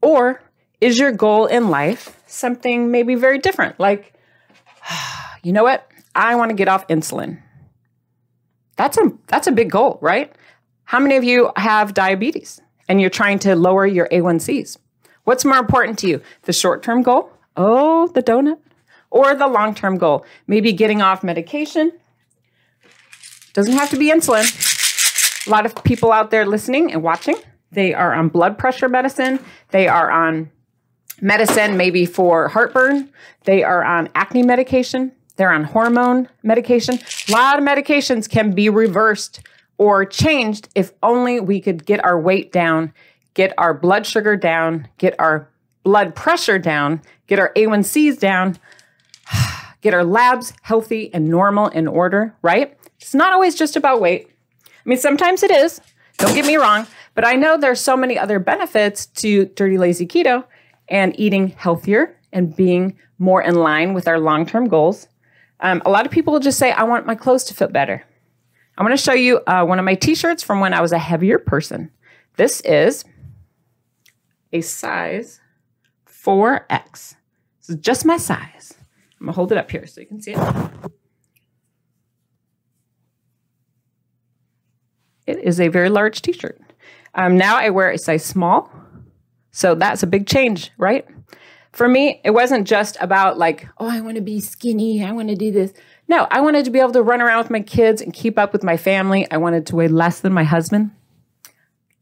Or 0.00 0.42
is 0.80 0.98
your 0.98 1.12
goal 1.12 1.44
in 1.44 1.68
life 1.68 2.18
something 2.26 2.90
maybe 2.90 3.14
very 3.14 3.38
different? 3.38 3.78
Like, 3.78 4.14
you 5.42 5.52
know 5.52 5.62
what? 5.62 5.86
I 6.14 6.36
want 6.36 6.48
to 6.48 6.56
get 6.56 6.68
off 6.68 6.88
insulin. 6.88 7.42
That's 8.76 8.96
a 8.96 9.12
that's 9.26 9.46
a 9.46 9.52
big 9.52 9.70
goal, 9.70 9.98
right? 10.00 10.34
How 10.84 11.00
many 11.00 11.16
of 11.16 11.24
you 11.24 11.52
have 11.56 11.92
diabetes 11.92 12.61
and 12.88 13.00
you're 13.00 13.10
trying 13.10 13.38
to 13.40 13.54
lower 13.56 13.86
your 13.86 14.08
A1Cs? 14.08 14.76
What's 15.24 15.44
more 15.44 15.58
important 15.58 15.98
to 16.00 16.08
you? 16.08 16.22
The 16.42 16.52
short-term 16.52 17.02
goal? 17.02 17.30
Oh, 17.56 18.08
the 18.08 18.22
donut. 18.22 18.58
Or 19.10 19.34
the 19.34 19.46
long-term 19.46 19.98
goal? 19.98 20.24
Maybe 20.46 20.72
getting 20.72 21.02
off 21.02 21.22
medication. 21.22 21.92
Doesn't 23.52 23.74
have 23.74 23.90
to 23.90 23.96
be 23.96 24.10
insulin 24.10 24.70
a 25.46 25.50
lot 25.50 25.66
of 25.66 25.82
people 25.84 26.12
out 26.12 26.30
there 26.30 26.46
listening 26.46 26.92
and 26.92 27.02
watching, 27.02 27.36
they 27.70 27.94
are 27.94 28.12
on 28.12 28.28
blood 28.28 28.58
pressure 28.58 28.88
medicine. 28.88 29.40
They 29.70 29.88
are 29.88 30.10
on 30.10 30.50
medicine 31.20 31.76
maybe 31.76 32.06
for 32.06 32.48
heartburn. 32.48 33.10
They 33.44 33.62
are 33.62 33.82
on 33.82 34.08
acne 34.14 34.42
medication. 34.42 35.12
They're 35.36 35.52
on 35.52 35.64
hormone 35.64 36.28
medication. 36.42 36.98
A 37.28 37.32
lot 37.32 37.58
of 37.58 37.64
medications 37.64 38.28
can 38.28 38.52
be 38.52 38.68
reversed 38.68 39.40
or 39.82 40.04
changed 40.04 40.68
if 40.76 40.92
only 41.02 41.40
we 41.40 41.60
could 41.60 41.84
get 41.84 42.04
our 42.04 42.16
weight 42.16 42.52
down, 42.52 42.92
get 43.34 43.52
our 43.58 43.74
blood 43.74 44.06
sugar 44.06 44.36
down, 44.36 44.86
get 44.96 45.12
our 45.18 45.48
blood 45.82 46.14
pressure 46.14 46.56
down, 46.56 47.02
get 47.26 47.40
our 47.40 47.52
A1Cs 47.56 48.16
down, 48.20 48.56
get 49.80 49.92
our 49.92 50.04
labs 50.04 50.52
healthy 50.62 51.12
and 51.12 51.28
normal 51.28 51.66
in 51.66 51.88
order, 51.88 52.32
right? 52.42 52.78
It's 53.00 53.12
not 53.12 53.32
always 53.32 53.56
just 53.56 53.74
about 53.74 54.00
weight. 54.00 54.30
I 54.64 54.88
mean, 54.88 54.98
sometimes 54.98 55.42
it 55.42 55.50
is. 55.50 55.80
Don't 56.18 56.32
get 56.36 56.46
me 56.46 56.54
wrong, 56.54 56.86
but 57.16 57.26
I 57.26 57.32
know 57.32 57.56
there's 57.56 57.80
so 57.80 57.96
many 57.96 58.16
other 58.16 58.38
benefits 58.38 59.06
to 59.06 59.46
dirty 59.46 59.78
lazy 59.78 60.06
keto 60.06 60.44
and 60.88 61.18
eating 61.18 61.48
healthier 61.48 62.16
and 62.32 62.54
being 62.54 62.96
more 63.18 63.42
in 63.42 63.56
line 63.56 63.94
with 63.94 64.06
our 64.06 64.20
long-term 64.20 64.68
goals. 64.68 65.08
Um, 65.58 65.82
a 65.84 65.90
lot 65.90 66.06
of 66.06 66.12
people 66.12 66.32
will 66.32 66.40
just 66.40 66.58
say, 66.58 66.70
"I 66.70 66.84
want 66.84 67.04
my 67.04 67.16
clothes 67.16 67.42
to 67.44 67.54
fit 67.54 67.72
better." 67.72 68.04
I 68.76 68.82
want 68.82 68.96
to 68.96 69.02
show 69.02 69.12
you 69.12 69.40
uh, 69.46 69.64
one 69.64 69.78
of 69.78 69.84
my 69.84 69.94
T-shirts 69.94 70.42
from 70.42 70.60
when 70.60 70.72
I 70.72 70.80
was 70.80 70.92
a 70.92 70.98
heavier 70.98 71.38
person. 71.38 71.90
This 72.36 72.60
is 72.62 73.04
a 74.52 74.60
size 74.60 75.40
4X. 76.06 77.14
This 77.60 77.68
is 77.68 77.76
just 77.76 78.04
my 78.04 78.16
size. 78.16 78.74
I'm 79.20 79.26
gonna 79.26 79.36
hold 79.36 79.52
it 79.52 79.58
up 79.58 79.70
here 79.70 79.86
so 79.86 80.00
you 80.00 80.06
can 80.06 80.20
see 80.20 80.32
it. 80.32 80.38
It 85.26 85.38
is 85.44 85.60
a 85.60 85.68
very 85.68 85.88
large 85.88 86.22
t 86.22 86.32
shirt. 86.32 86.60
Um, 87.14 87.36
now 87.36 87.56
I 87.56 87.70
wear 87.70 87.90
a 87.90 87.98
size 87.98 88.24
small. 88.24 88.70
So 89.52 89.74
that's 89.74 90.02
a 90.02 90.06
big 90.06 90.26
change, 90.26 90.72
right? 90.78 91.06
For 91.72 91.88
me, 91.88 92.20
it 92.24 92.30
wasn't 92.30 92.66
just 92.66 92.96
about 93.00 93.38
like, 93.38 93.68
oh, 93.78 93.88
I 93.88 94.00
want 94.00 94.16
to 94.16 94.22
be 94.22 94.40
skinny. 94.40 95.04
I 95.04 95.12
want 95.12 95.28
to 95.28 95.36
do 95.36 95.50
this. 95.50 95.72
No, 96.08 96.26
I 96.30 96.40
wanted 96.40 96.64
to 96.64 96.70
be 96.70 96.80
able 96.80 96.92
to 96.92 97.02
run 97.02 97.22
around 97.22 97.38
with 97.38 97.50
my 97.50 97.60
kids 97.60 98.02
and 98.02 98.12
keep 98.12 98.38
up 98.38 98.52
with 98.52 98.62
my 98.62 98.76
family. 98.76 99.30
I 99.30 99.38
wanted 99.38 99.66
to 99.66 99.76
weigh 99.76 99.88
less 99.88 100.20
than 100.20 100.32
my 100.32 100.44
husband. 100.44 100.90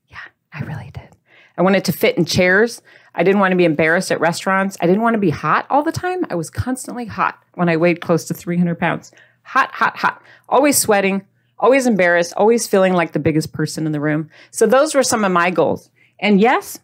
Yeah, 0.09 0.19
I 0.52 0.61
really 0.61 0.90
did. 0.92 1.09
I 1.57 1.62
wanted 1.62 1.85
to 1.85 1.92
fit 1.92 2.16
in 2.16 2.25
chairs. 2.25 2.83
I 3.14 3.23
didn't 3.23 3.40
want 3.40 3.52
to 3.52 3.57
be 3.57 3.64
embarrassed 3.64 4.11
at 4.11 4.21
restaurants. 4.21 4.76
I 4.80 4.87
didn't 4.87 5.02
want 5.02 5.14
to 5.14 5.21
be 5.21 5.30
hot 5.30 5.66
all 5.69 5.83
the 5.83 5.92
time. 5.92 6.25
I 6.30 6.35
was 6.35 6.50
constantly 6.50 7.04
hot 7.04 7.38
when 7.54 7.69
I 7.69 7.76
weighed 7.76 8.00
close 8.00 8.25
to 8.26 8.35
300 8.35 8.78
pounds. 8.78 9.12
Hot, 9.42 9.71
hot, 9.73 9.97
hot. 9.97 10.23
Always 10.49 10.78
sweating, 10.78 11.26
always 11.59 11.87
embarrassed, 11.87 12.33
always 12.37 12.66
feeling 12.66 12.95
like 12.95 13.12
the 13.12 13.19
biggest 13.19 13.52
person 13.52 13.87
in 13.87 13.92
the 13.92 14.00
room. 14.00 14.30
So 14.50 14.66
those 14.66 14.95
were 14.95 15.02
some 15.02 15.25
of 15.25 15.33
my 15.33 15.50
goals. 15.50 15.90
And 16.19 16.40
yes, 16.40 16.78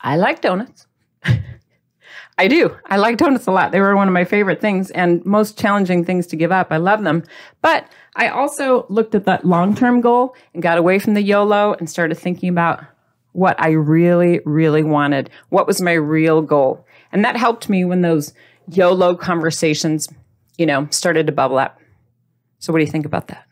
I 0.00 0.16
like 0.16 0.40
donuts. 0.40 0.86
I 2.40 2.48
do. 2.48 2.74
I 2.86 2.96
like 2.96 3.18
donuts 3.18 3.46
a 3.46 3.50
lot. 3.50 3.70
They 3.70 3.80
were 3.80 3.94
one 3.94 4.08
of 4.08 4.14
my 4.14 4.24
favorite 4.24 4.62
things 4.62 4.90
and 4.92 5.22
most 5.26 5.58
challenging 5.58 6.06
things 6.06 6.26
to 6.28 6.36
give 6.36 6.50
up. 6.50 6.68
I 6.70 6.78
love 6.78 7.02
them. 7.02 7.22
But 7.60 7.86
I 8.16 8.28
also 8.28 8.86
looked 8.88 9.14
at 9.14 9.26
that 9.26 9.44
long 9.44 9.74
term 9.74 10.00
goal 10.00 10.34
and 10.54 10.62
got 10.62 10.78
away 10.78 10.98
from 10.98 11.12
the 11.12 11.20
YOLO 11.20 11.74
and 11.74 11.90
started 11.90 12.14
thinking 12.14 12.48
about 12.48 12.82
what 13.32 13.60
I 13.60 13.72
really, 13.72 14.40
really 14.46 14.82
wanted. 14.82 15.28
What 15.50 15.66
was 15.66 15.82
my 15.82 15.92
real 15.92 16.40
goal? 16.40 16.86
And 17.12 17.22
that 17.26 17.36
helped 17.36 17.68
me 17.68 17.84
when 17.84 18.00
those 18.00 18.32
YOLO 18.68 19.16
conversations, 19.16 20.08
you 20.56 20.64
know, 20.64 20.88
started 20.88 21.26
to 21.26 21.32
bubble 21.32 21.58
up. 21.58 21.78
So, 22.58 22.72
what 22.72 22.78
do 22.78 22.86
you 22.86 22.90
think 22.90 23.04
about 23.04 23.28
that? 23.28 23.44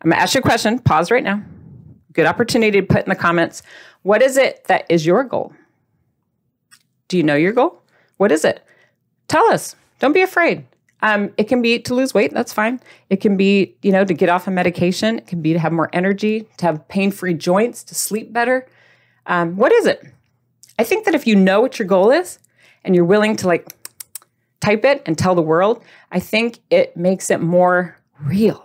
I'm 0.00 0.10
gonna 0.10 0.22
ask 0.22 0.32
you 0.36 0.38
a 0.38 0.42
question. 0.42 0.78
Pause 0.78 1.10
right 1.10 1.24
now. 1.24 1.42
Good 2.12 2.26
opportunity 2.26 2.80
to 2.80 2.86
put 2.86 3.02
in 3.02 3.08
the 3.08 3.16
comments. 3.16 3.64
What 4.02 4.22
is 4.22 4.36
it 4.36 4.62
that 4.68 4.86
is 4.88 5.04
your 5.04 5.24
goal? 5.24 5.52
Do 7.08 7.16
you 7.16 7.24
know 7.24 7.34
your 7.34 7.52
goal? 7.52 7.82
What 8.16 8.32
is 8.32 8.44
it? 8.44 8.64
Tell 9.28 9.46
us. 9.52 9.76
Don't 9.98 10.12
be 10.12 10.22
afraid. 10.22 10.66
Um, 11.02 11.30
it 11.36 11.44
can 11.44 11.60
be 11.62 11.78
to 11.80 11.94
lose 11.94 12.14
weight. 12.14 12.32
That's 12.32 12.52
fine. 12.52 12.80
It 13.10 13.20
can 13.20 13.36
be, 13.36 13.76
you 13.82 13.92
know, 13.92 14.04
to 14.04 14.14
get 14.14 14.28
off 14.28 14.46
a 14.46 14.50
of 14.50 14.54
medication. 14.54 15.18
It 15.18 15.26
can 15.26 15.42
be 15.42 15.52
to 15.52 15.58
have 15.58 15.72
more 15.72 15.90
energy, 15.92 16.48
to 16.56 16.66
have 16.66 16.88
pain-free 16.88 17.34
joints, 17.34 17.84
to 17.84 17.94
sleep 17.94 18.32
better. 18.32 18.66
Um, 19.26 19.56
what 19.56 19.72
is 19.72 19.86
it? 19.86 20.04
I 20.78 20.84
think 20.84 21.04
that 21.04 21.14
if 21.14 21.26
you 21.26 21.36
know 21.36 21.60
what 21.60 21.78
your 21.78 21.86
goal 21.86 22.10
is 22.10 22.38
and 22.84 22.94
you're 22.94 23.04
willing 23.04 23.36
to 23.36 23.46
like 23.46 23.68
type 24.60 24.84
it 24.84 25.02
and 25.06 25.18
tell 25.18 25.34
the 25.34 25.42
world, 25.42 25.82
I 26.10 26.20
think 26.20 26.60
it 26.70 26.96
makes 26.96 27.30
it 27.30 27.40
more 27.40 27.98
real 28.22 28.64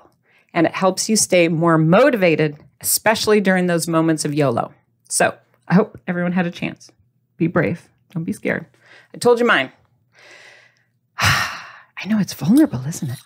and 0.53 0.65
it 0.65 0.73
helps 0.73 1.09
you 1.09 1.15
stay 1.15 1.47
more 1.47 1.77
motivated, 1.77 2.57
especially 2.79 3.41
during 3.41 3.67
those 3.67 3.87
moments 3.87 4.25
of 4.25 4.33
YOLO. 4.33 4.73
So 5.09 5.35
I 5.67 5.73
hope 5.73 5.99
everyone 6.07 6.31
had 6.31 6.45
a 6.45 6.51
chance. 6.51 6.91
Be 7.37 7.47
brave. 7.47 7.90
Don't 8.11 8.23
be 8.23 8.33
scared. 8.33 8.65
I 9.13 9.17
told 9.17 9.39
you 9.39 9.45
mine. 9.45 9.71
I 11.19 12.07
know 12.07 12.19
it's 12.19 12.33
vulnerable, 12.33 12.85
isn't 12.87 13.09
it? 13.09 13.19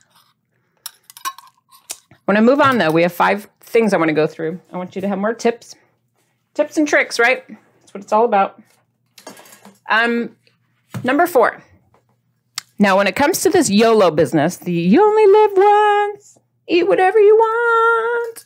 When 2.26 2.38
I 2.38 2.42
move 2.42 2.60
on, 2.60 2.78
though, 2.78 2.92
we 2.92 3.04
have 3.04 3.14
five 3.14 3.48
things 3.62 3.94
I 3.94 3.98
want 3.98 4.10
to 4.10 4.14
go 4.14 4.26
through. 4.26 4.60
I 4.72 4.78
want 4.78 4.96
you 4.96 5.02
to 5.02 5.08
have 5.08 5.20
more 5.20 5.34
tips, 5.34 5.76
tips 6.54 6.78
and 6.78 6.88
tricks, 6.88 7.20
right? 7.20 7.48
That's 7.48 7.94
what 7.94 8.04
it's 8.04 8.14
all 8.14 8.26
about. 8.26 8.62
Um, 9.90 10.36
number 11.04 11.28
four, 11.28 11.64
now, 12.78 12.98
when 12.98 13.08
it 13.08 13.16
comes 13.16 13.42
to 13.42 13.50
this 13.50 13.70
YOLO 13.70 14.12
business, 14.12 14.58
the 14.58 14.72
you 14.72 15.02
only 15.02 15.28
live 15.28 15.52
once, 15.56 16.38
eat 16.68 16.88
whatever 16.88 17.20
you 17.20 17.36
want, 17.36 18.46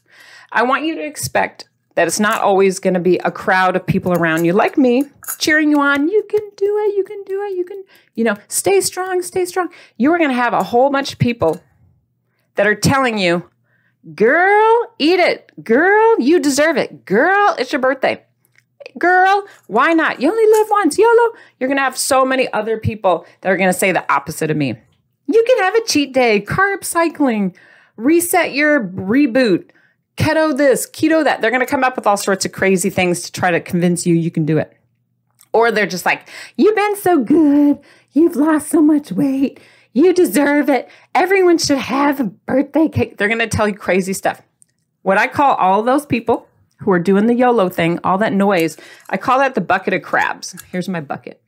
I 0.51 0.63
want 0.63 0.85
you 0.85 0.95
to 0.95 1.05
expect 1.05 1.68
that 1.95 2.07
it's 2.07 2.19
not 2.19 2.41
always 2.41 2.79
going 2.79 2.93
to 2.93 2.99
be 2.99 3.17
a 3.19 3.31
crowd 3.31 3.75
of 3.75 3.85
people 3.85 4.13
around 4.13 4.45
you 4.45 4.53
like 4.53 4.77
me 4.77 5.03
cheering 5.37 5.71
you 5.71 5.81
on. 5.81 6.07
You 6.07 6.23
can 6.29 6.41
do 6.55 6.77
it. 6.77 6.97
You 6.97 7.03
can 7.03 7.23
do 7.23 7.41
it. 7.43 7.57
You 7.57 7.65
can, 7.65 7.83
you 8.15 8.23
know, 8.23 8.35
stay 8.47 8.79
strong, 8.81 9.21
stay 9.21 9.45
strong. 9.45 9.69
You 9.97 10.13
are 10.13 10.17
going 10.17 10.29
to 10.29 10.35
have 10.35 10.53
a 10.53 10.63
whole 10.63 10.89
bunch 10.89 11.13
of 11.13 11.19
people 11.19 11.61
that 12.55 12.67
are 12.67 12.75
telling 12.75 13.17
you, 13.17 13.49
girl, 14.15 14.93
eat 14.97 15.19
it. 15.19 15.51
Girl, 15.63 16.19
you 16.19 16.39
deserve 16.39 16.77
it. 16.77 17.05
Girl, 17.05 17.55
it's 17.57 17.71
your 17.71 17.81
birthday 17.81 18.23
girl, 18.97 19.45
why 19.67 19.93
not? 19.93 20.21
You 20.21 20.29
only 20.29 20.45
live 20.45 20.67
once, 20.69 20.97
YOLO. 20.97 21.33
You're 21.59 21.67
going 21.67 21.77
to 21.77 21.83
have 21.83 21.97
so 21.97 22.25
many 22.25 22.51
other 22.53 22.77
people 22.77 23.25
that 23.41 23.51
are 23.51 23.57
going 23.57 23.71
to 23.71 23.77
say 23.77 23.91
the 23.91 24.11
opposite 24.11 24.51
of 24.51 24.57
me. 24.57 24.75
You 25.27 25.43
can 25.47 25.57
have 25.59 25.75
a 25.75 25.85
cheat 25.85 26.13
day, 26.13 26.41
carb 26.41 26.83
cycling, 26.83 27.55
reset 27.97 28.53
your 28.53 28.83
reboot, 28.83 29.69
keto 30.19 30.55
this, 30.55 30.87
keto 30.89 31.23
that. 31.23 31.41
They're 31.41 31.51
going 31.51 31.65
to 31.65 31.65
come 31.65 31.83
up 31.83 31.95
with 31.95 32.05
all 32.05 32.17
sorts 32.17 32.45
of 32.45 32.51
crazy 32.51 32.89
things 32.89 33.21
to 33.23 33.31
try 33.31 33.51
to 33.51 33.59
convince 33.59 34.05
you 34.05 34.13
you 34.13 34.29
can 34.29 34.45
do 34.45 34.57
it. 34.57 34.73
Or 35.53 35.71
they're 35.71 35.87
just 35.87 36.05
like, 36.05 36.29
you've 36.57 36.75
been 36.75 36.95
so 36.97 37.23
good. 37.23 37.79
You've 38.11 38.35
lost 38.35 38.69
so 38.69 38.81
much 38.81 39.11
weight. 39.11 39.59
You 39.93 40.13
deserve 40.13 40.69
it. 40.69 40.89
Everyone 41.15 41.57
should 41.57 41.77
have 41.79 42.19
a 42.19 42.25
birthday 42.25 42.87
cake. 42.87 43.17
They're 43.17 43.27
going 43.27 43.39
to 43.39 43.47
tell 43.47 43.67
you 43.67 43.73
crazy 43.73 44.13
stuff. 44.13 44.41
What 45.01 45.17
I 45.17 45.27
call 45.27 45.55
all 45.55 45.81
those 45.81 46.05
people 46.05 46.47
who 46.77 46.91
are 46.91 46.99
doing 46.99 47.25
the 47.25 47.33
YOLO 47.33 47.69
thing, 47.69 47.99
all 48.03 48.17
that 48.19 48.33
noise, 48.33 48.77
I 49.09 49.17
call 49.17 49.39
that 49.39 49.55
the 49.55 49.61
bucket 49.61 49.93
of 49.93 50.01
crabs. 50.01 50.55
Here's 50.71 50.87
my 50.87 51.01
bucket. 51.01 51.41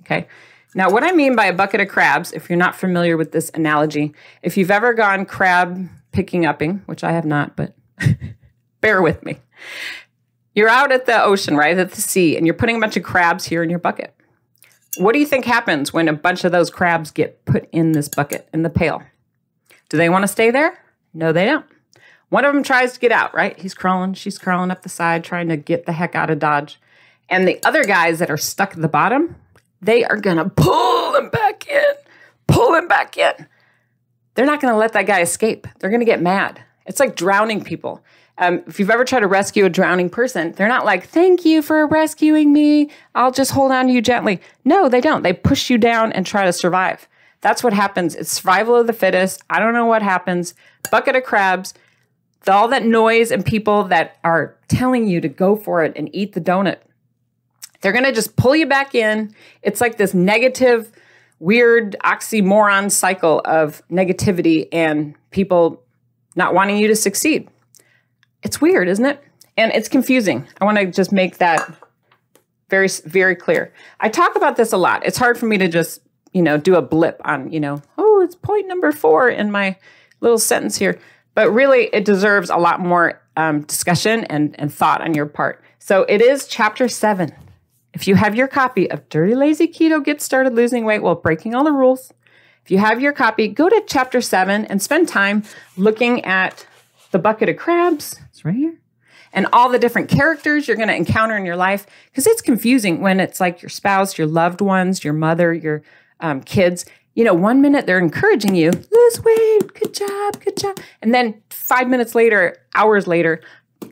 Okay. 0.00 0.26
Now, 0.74 0.90
what 0.90 1.04
I 1.04 1.12
mean 1.12 1.36
by 1.36 1.46
a 1.46 1.52
bucket 1.52 1.80
of 1.80 1.88
crabs, 1.88 2.32
if 2.32 2.48
you're 2.48 2.56
not 2.56 2.74
familiar 2.74 3.16
with 3.16 3.32
this 3.32 3.50
analogy, 3.52 4.14
if 4.42 4.56
you've 4.56 4.70
ever 4.70 4.94
gone 4.94 5.26
crab 5.26 5.88
picking 6.12 6.46
upping, 6.46 6.82
which 6.86 7.04
I 7.04 7.12
have 7.12 7.26
not, 7.26 7.56
but 7.56 7.74
bear 8.80 9.02
with 9.02 9.24
me. 9.24 9.38
You're 10.54 10.68
out 10.68 10.92
at 10.92 11.06
the 11.06 11.22
ocean, 11.22 11.56
right? 11.56 11.76
At 11.76 11.92
the 11.92 12.00
sea, 12.00 12.36
and 12.36 12.46
you're 12.46 12.54
putting 12.54 12.76
a 12.76 12.80
bunch 12.80 12.96
of 12.96 13.02
crabs 13.02 13.44
here 13.44 13.62
in 13.62 13.70
your 13.70 13.78
bucket. 13.78 14.14
What 14.98 15.12
do 15.12 15.18
you 15.18 15.26
think 15.26 15.46
happens 15.46 15.92
when 15.92 16.08
a 16.08 16.12
bunch 16.12 16.44
of 16.44 16.52
those 16.52 16.70
crabs 16.70 17.10
get 17.10 17.44
put 17.46 17.68
in 17.72 17.92
this 17.92 18.08
bucket, 18.08 18.48
in 18.52 18.62
the 18.62 18.70
pail? 18.70 19.02
Do 19.88 19.96
they 19.96 20.10
want 20.10 20.22
to 20.24 20.28
stay 20.28 20.50
there? 20.50 20.78
No, 21.14 21.32
they 21.32 21.46
don't. 21.46 21.64
One 22.28 22.44
of 22.44 22.54
them 22.54 22.62
tries 22.62 22.94
to 22.94 23.00
get 23.00 23.12
out, 23.12 23.34
right? 23.34 23.58
He's 23.58 23.74
crawling, 23.74 24.14
she's 24.14 24.38
crawling 24.38 24.70
up 24.70 24.82
the 24.82 24.88
side, 24.88 25.24
trying 25.24 25.48
to 25.48 25.56
get 25.56 25.86
the 25.86 25.92
heck 25.92 26.14
out 26.14 26.30
of 26.30 26.38
Dodge. 26.38 26.80
And 27.28 27.46
the 27.46 27.62
other 27.64 27.84
guys 27.84 28.18
that 28.18 28.30
are 28.30 28.36
stuck 28.36 28.72
at 28.72 28.80
the 28.80 28.88
bottom, 28.88 29.36
they 29.80 30.04
are 30.04 30.16
going 30.16 30.38
to 30.38 30.48
pull 30.48 31.14
him 31.14 31.30
back 31.30 31.68
in, 31.68 31.92
pull 32.46 32.74
him 32.74 32.88
back 32.88 33.16
in. 33.16 33.46
They're 34.34 34.46
not 34.46 34.60
going 34.60 34.72
to 34.72 34.78
let 34.78 34.92
that 34.94 35.06
guy 35.06 35.20
escape. 35.20 35.66
They're 35.78 35.90
going 35.90 36.00
to 36.00 36.06
get 36.06 36.22
mad. 36.22 36.62
It's 36.86 37.00
like 37.00 37.16
drowning 37.16 37.62
people. 37.62 38.02
Um, 38.38 38.62
if 38.66 38.80
you've 38.80 38.90
ever 38.90 39.04
tried 39.04 39.20
to 39.20 39.28
rescue 39.28 39.64
a 39.64 39.70
drowning 39.70 40.10
person, 40.10 40.52
they're 40.52 40.68
not 40.68 40.84
like, 40.84 41.06
thank 41.06 41.44
you 41.44 41.62
for 41.62 41.86
rescuing 41.86 42.52
me. 42.52 42.90
I'll 43.14 43.30
just 43.30 43.50
hold 43.50 43.72
on 43.72 43.86
to 43.86 43.92
you 43.92 44.00
gently. 44.00 44.40
No, 44.64 44.88
they 44.88 45.00
don't. 45.00 45.22
They 45.22 45.32
push 45.32 45.68
you 45.68 45.78
down 45.78 46.12
and 46.12 46.26
try 46.26 46.44
to 46.44 46.52
survive. 46.52 47.08
That's 47.42 47.62
what 47.62 47.72
happens. 47.72 48.14
It's 48.14 48.30
survival 48.32 48.76
of 48.76 48.86
the 48.86 48.92
fittest. 48.92 49.42
I 49.50 49.58
don't 49.58 49.74
know 49.74 49.86
what 49.86 50.02
happens. 50.02 50.54
Bucket 50.90 51.16
of 51.16 51.24
crabs, 51.24 51.74
all 52.48 52.68
that 52.68 52.84
noise 52.84 53.30
and 53.30 53.44
people 53.44 53.84
that 53.84 54.16
are 54.24 54.56
telling 54.68 55.06
you 55.06 55.20
to 55.20 55.28
go 55.28 55.54
for 55.54 55.84
it 55.84 55.92
and 55.96 56.08
eat 56.14 56.32
the 56.32 56.40
donut. 56.40 56.78
They're 57.80 57.92
going 57.92 58.04
to 58.04 58.12
just 58.12 58.36
pull 58.36 58.56
you 58.56 58.66
back 58.66 58.94
in. 58.94 59.34
It's 59.60 59.80
like 59.80 59.98
this 59.98 60.14
negative, 60.14 60.90
weird 61.40 61.96
oxymoron 62.04 62.90
cycle 62.90 63.42
of 63.44 63.82
negativity 63.88 64.68
and 64.72 65.14
people 65.30 65.81
not 66.34 66.54
wanting 66.54 66.76
you 66.78 66.88
to 66.88 66.96
succeed. 66.96 67.48
It's 68.42 68.60
weird, 68.60 68.88
isn't 68.88 69.04
it? 69.04 69.22
And 69.56 69.72
it's 69.72 69.88
confusing. 69.88 70.46
I 70.60 70.64
want 70.64 70.78
to 70.78 70.86
just 70.86 71.12
make 71.12 71.38
that 71.38 71.70
very, 72.70 72.88
very 73.04 73.36
clear. 73.36 73.72
I 74.00 74.08
talk 74.08 74.34
about 74.34 74.56
this 74.56 74.72
a 74.72 74.78
lot. 74.78 75.04
It's 75.04 75.18
hard 75.18 75.38
for 75.38 75.46
me 75.46 75.58
to 75.58 75.68
just, 75.68 76.00
you 76.32 76.40
know, 76.42 76.56
do 76.56 76.74
a 76.74 76.82
blip 76.82 77.20
on, 77.24 77.52
you 77.52 77.60
know, 77.60 77.82
oh, 77.98 78.22
it's 78.24 78.34
point 78.34 78.66
number 78.66 78.92
four 78.92 79.28
in 79.28 79.50
my 79.50 79.76
little 80.20 80.38
sentence 80.38 80.76
here. 80.76 80.98
But 81.34 81.50
really, 81.50 81.90
it 81.92 82.04
deserves 82.04 82.50
a 82.50 82.56
lot 82.56 82.80
more 82.80 83.20
um, 83.36 83.62
discussion 83.62 84.24
and, 84.24 84.58
and 84.58 84.72
thought 84.72 85.02
on 85.02 85.14
your 85.14 85.26
part. 85.26 85.62
So 85.78 86.02
it 86.04 86.20
is 86.22 86.46
chapter 86.46 86.88
seven. 86.88 87.32
If 87.92 88.08
you 88.08 88.14
have 88.14 88.34
your 88.34 88.48
copy 88.48 88.90
of 88.90 89.06
Dirty 89.10 89.34
Lazy 89.34 89.68
Keto 89.68 90.02
Get 90.02 90.22
Started 90.22 90.54
Losing 90.54 90.84
Weight 90.84 91.02
While 91.02 91.16
Breaking 91.16 91.54
All 91.54 91.64
the 91.64 91.72
Rules, 91.72 92.12
if 92.64 92.70
you 92.70 92.78
have 92.78 93.00
your 93.00 93.12
copy, 93.12 93.48
go 93.48 93.68
to 93.68 93.82
chapter 93.86 94.20
seven 94.20 94.64
and 94.66 94.80
spend 94.80 95.08
time 95.08 95.42
looking 95.76 96.24
at 96.24 96.66
the 97.10 97.18
bucket 97.18 97.48
of 97.48 97.56
crabs. 97.56 98.20
It's 98.30 98.44
right 98.44 98.54
here. 98.54 98.78
And 99.32 99.46
all 99.52 99.68
the 99.68 99.78
different 99.78 100.08
characters 100.08 100.68
you're 100.68 100.76
going 100.76 100.88
to 100.88 100.94
encounter 100.94 101.36
in 101.36 101.44
your 101.44 101.56
life. 101.56 101.86
Because 102.10 102.26
it's 102.26 102.42
confusing 102.42 103.00
when 103.00 103.18
it's 103.18 103.40
like 103.40 103.62
your 103.62 103.70
spouse, 103.70 104.18
your 104.18 104.26
loved 104.26 104.60
ones, 104.60 105.02
your 105.02 105.14
mother, 105.14 105.52
your 105.52 105.82
um, 106.20 106.42
kids. 106.42 106.84
You 107.14 107.24
know, 107.24 107.34
one 107.34 107.60
minute 107.60 107.86
they're 107.86 107.98
encouraging 107.98 108.54
you, 108.54 108.70
lose 108.70 109.22
weight, 109.22 109.74
good 109.74 109.92
job, 109.92 110.42
good 110.42 110.56
job. 110.56 110.78
And 111.02 111.14
then 111.14 111.42
five 111.50 111.88
minutes 111.88 112.14
later, 112.14 112.56
hours 112.74 113.06
later, 113.06 113.40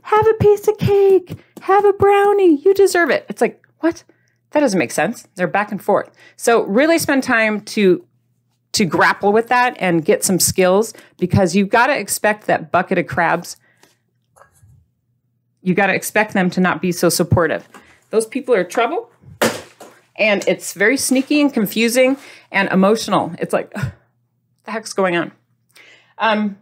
have 0.03 0.27
a 0.27 0.35
piece 0.35 0.69
of 0.69 0.79
cake, 0.79 1.37
have 1.63 1.85
a 1.85 1.93
brownie, 1.93 2.57
you 2.57 2.73
deserve 2.73 3.11
it. 3.11 3.27
It's 3.29 3.41
like, 3.41 3.67
what? 3.81 4.05
That 4.53 4.61
doesn't 4.61 4.79
make 4.79 4.91
sense. 4.91 5.29
They're 5.35 5.47
back 5.47 5.71
and 5.71 5.83
forth. 5.83 6.11
So 6.37 6.65
really 6.65 6.99
spend 6.99 7.23
time 7.23 7.61
to 7.63 8.05
to 8.73 8.85
grapple 8.85 9.33
with 9.33 9.49
that 9.49 9.77
and 9.81 10.05
get 10.05 10.25
some 10.25 10.39
skills 10.39 10.95
because 11.19 11.57
you've 11.57 11.69
got 11.69 11.89
to 11.89 11.99
expect 11.99 12.47
that 12.47 12.71
bucket 12.71 12.99
of 12.99 13.07
crabs. 13.07 13.57
You 15.63 15.75
got 15.75 15.87
to 15.89 15.95
expect 15.95 16.33
them 16.33 16.51
to 16.51 16.61
not 16.61 16.81
be 16.81 16.93
so 16.93 17.09
supportive. 17.09 17.69
Those 18.11 18.27
people 18.27 18.55
are 18.55 18.65
trouble 18.65 19.11
and 20.17 20.47
it's 20.47 20.75
very 20.75 20.97
sneaky 20.97 21.41
and 21.41 21.53
confusing 21.53 22.17
and 22.53 22.69
emotional. 22.69 23.33
It's 23.39 23.53
like, 23.53 23.75
what 23.75 23.93
the 24.65 24.71
heck's 24.71 24.93
going 24.93 25.17
on? 25.17 25.33
Um, 26.19 26.59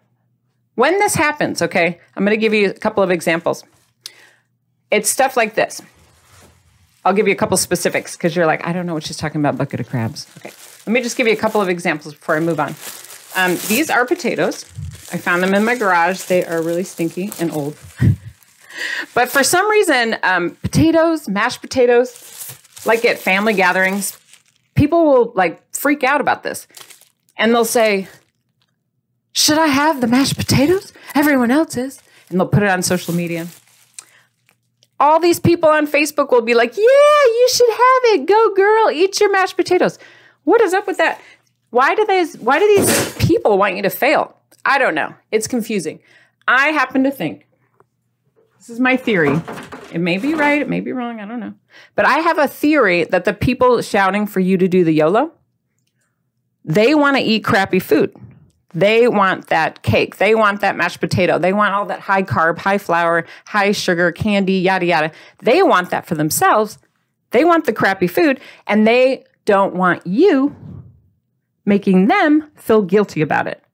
when 0.76 0.98
this 0.98 1.14
happens, 1.14 1.60
okay, 1.60 2.00
I'm 2.16 2.24
going 2.24 2.36
to 2.36 2.40
give 2.40 2.54
you 2.54 2.70
a 2.70 2.74
couple 2.74 3.02
of 3.02 3.10
examples. 3.10 3.64
It's 4.90 5.10
stuff 5.10 5.36
like 5.36 5.54
this. 5.54 5.82
I'll 7.04 7.12
give 7.12 7.26
you 7.26 7.32
a 7.32 7.36
couple 7.36 7.56
specifics 7.56 8.16
because 8.16 8.36
you're 8.36 8.46
like, 8.46 8.66
I 8.66 8.72
don't 8.72 8.86
know 8.86 8.94
what 8.94 9.02
she's 9.02 9.16
talking 9.16 9.40
about, 9.40 9.58
bucket 9.58 9.80
of 9.80 9.88
crabs. 9.88 10.26
Okay. 10.38 10.52
Let 10.88 10.94
me 10.94 11.02
just 11.02 11.18
give 11.18 11.26
you 11.26 11.34
a 11.34 11.36
couple 11.36 11.60
of 11.60 11.68
examples 11.68 12.14
before 12.14 12.34
I 12.34 12.40
move 12.40 12.58
on. 12.58 12.74
Um, 13.36 13.58
these 13.68 13.90
are 13.90 14.06
potatoes. 14.06 14.64
I 15.12 15.18
found 15.18 15.42
them 15.42 15.52
in 15.52 15.62
my 15.62 15.74
garage. 15.74 16.22
They 16.22 16.46
are 16.46 16.62
really 16.62 16.82
stinky 16.82 17.30
and 17.38 17.52
old. 17.52 17.76
but 19.14 19.28
for 19.28 19.44
some 19.44 19.70
reason, 19.70 20.16
um, 20.22 20.56
potatoes, 20.62 21.28
mashed 21.28 21.60
potatoes, 21.60 22.56
like 22.86 23.04
at 23.04 23.18
family 23.18 23.52
gatherings, 23.52 24.16
people 24.76 25.04
will 25.04 25.32
like 25.34 25.62
freak 25.76 26.04
out 26.04 26.22
about 26.22 26.42
this. 26.42 26.66
And 27.36 27.52
they'll 27.52 27.66
say, 27.66 28.08
Should 29.32 29.58
I 29.58 29.66
have 29.66 30.00
the 30.00 30.06
mashed 30.06 30.38
potatoes? 30.38 30.94
Everyone 31.14 31.50
else 31.50 31.76
is. 31.76 32.00
And 32.30 32.40
they'll 32.40 32.48
put 32.48 32.62
it 32.62 32.70
on 32.70 32.80
social 32.80 33.12
media 33.12 33.46
all 35.00 35.20
these 35.20 35.38
people 35.38 35.68
on 35.68 35.86
Facebook 35.86 36.32
will 36.32 36.42
be 36.42 36.54
like, 36.54 36.76
yeah, 36.76 36.82
you 36.82 37.48
should 37.52 37.70
have 37.70 38.20
it. 38.20 38.26
Go 38.26 38.52
girl, 38.54 38.90
eat 38.90 39.20
your 39.20 39.30
mashed 39.30 39.56
potatoes. 39.56 39.96
What 40.48 40.62
is 40.62 40.72
up 40.72 40.86
with 40.86 40.96
that? 40.96 41.20
Why 41.68 41.94
do 41.94 42.06
these 42.06 42.38
why 42.38 42.58
do 42.58 42.66
these 42.74 43.14
people 43.16 43.58
want 43.58 43.76
you 43.76 43.82
to 43.82 43.90
fail? 43.90 44.34
I 44.64 44.78
don't 44.78 44.94
know. 44.94 45.14
It's 45.30 45.46
confusing. 45.46 46.00
I 46.48 46.68
happen 46.68 47.04
to 47.04 47.10
think 47.10 47.46
this 48.56 48.70
is 48.70 48.80
my 48.80 48.96
theory. 48.96 49.38
It 49.92 50.00
may 50.00 50.16
be 50.16 50.32
right, 50.32 50.62
it 50.62 50.70
may 50.70 50.80
be 50.80 50.90
wrong, 50.90 51.20
I 51.20 51.26
don't 51.26 51.40
know. 51.40 51.52
But 51.96 52.06
I 52.06 52.20
have 52.20 52.38
a 52.38 52.48
theory 52.48 53.04
that 53.04 53.26
the 53.26 53.34
people 53.34 53.82
shouting 53.82 54.26
for 54.26 54.40
you 54.40 54.56
to 54.56 54.66
do 54.68 54.84
the 54.84 54.92
YOLO, 54.92 55.32
they 56.64 56.94
want 56.94 57.18
to 57.18 57.22
eat 57.22 57.44
crappy 57.44 57.78
food. 57.78 58.16
They 58.72 59.06
want 59.06 59.48
that 59.48 59.82
cake. 59.82 60.16
They 60.16 60.34
want 60.34 60.62
that 60.62 60.76
mashed 60.76 61.00
potato. 61.00 61.38
They 61.38 61.52
want 61.52 61.74
all 61.74 61.84
that 61.84 62.00
high 62.00 62.22
carb, 62.22 62.56
high 62.56 62.78
flour, 62.78 63.26
high 63.44 63.72
sugar, 63.72 64.12
candy, 64.12 64.60
yada, 64.60 64.86
yada. 64.86 65.12
They 65.40 65.62
want 65.62 65.90
that 65.90 66.06
for 66.06 66.14
themselves. 66.14 66.78
They 67.32 67.44
want 67.44 67.66
the 67.66 67.74
crappy 67.74 68.06
food 68.06 68.40
and 68.66 68.86
they 68.86 69.24
don't 69.48 69.74
want 69.74 70.06
you 70.06 70.54
making 71.64 72.06
them 72.06 72.50
feel 72.54 72.82
guilty 72.82 73.22
about 73.22 73.46
it. 73.46 73.64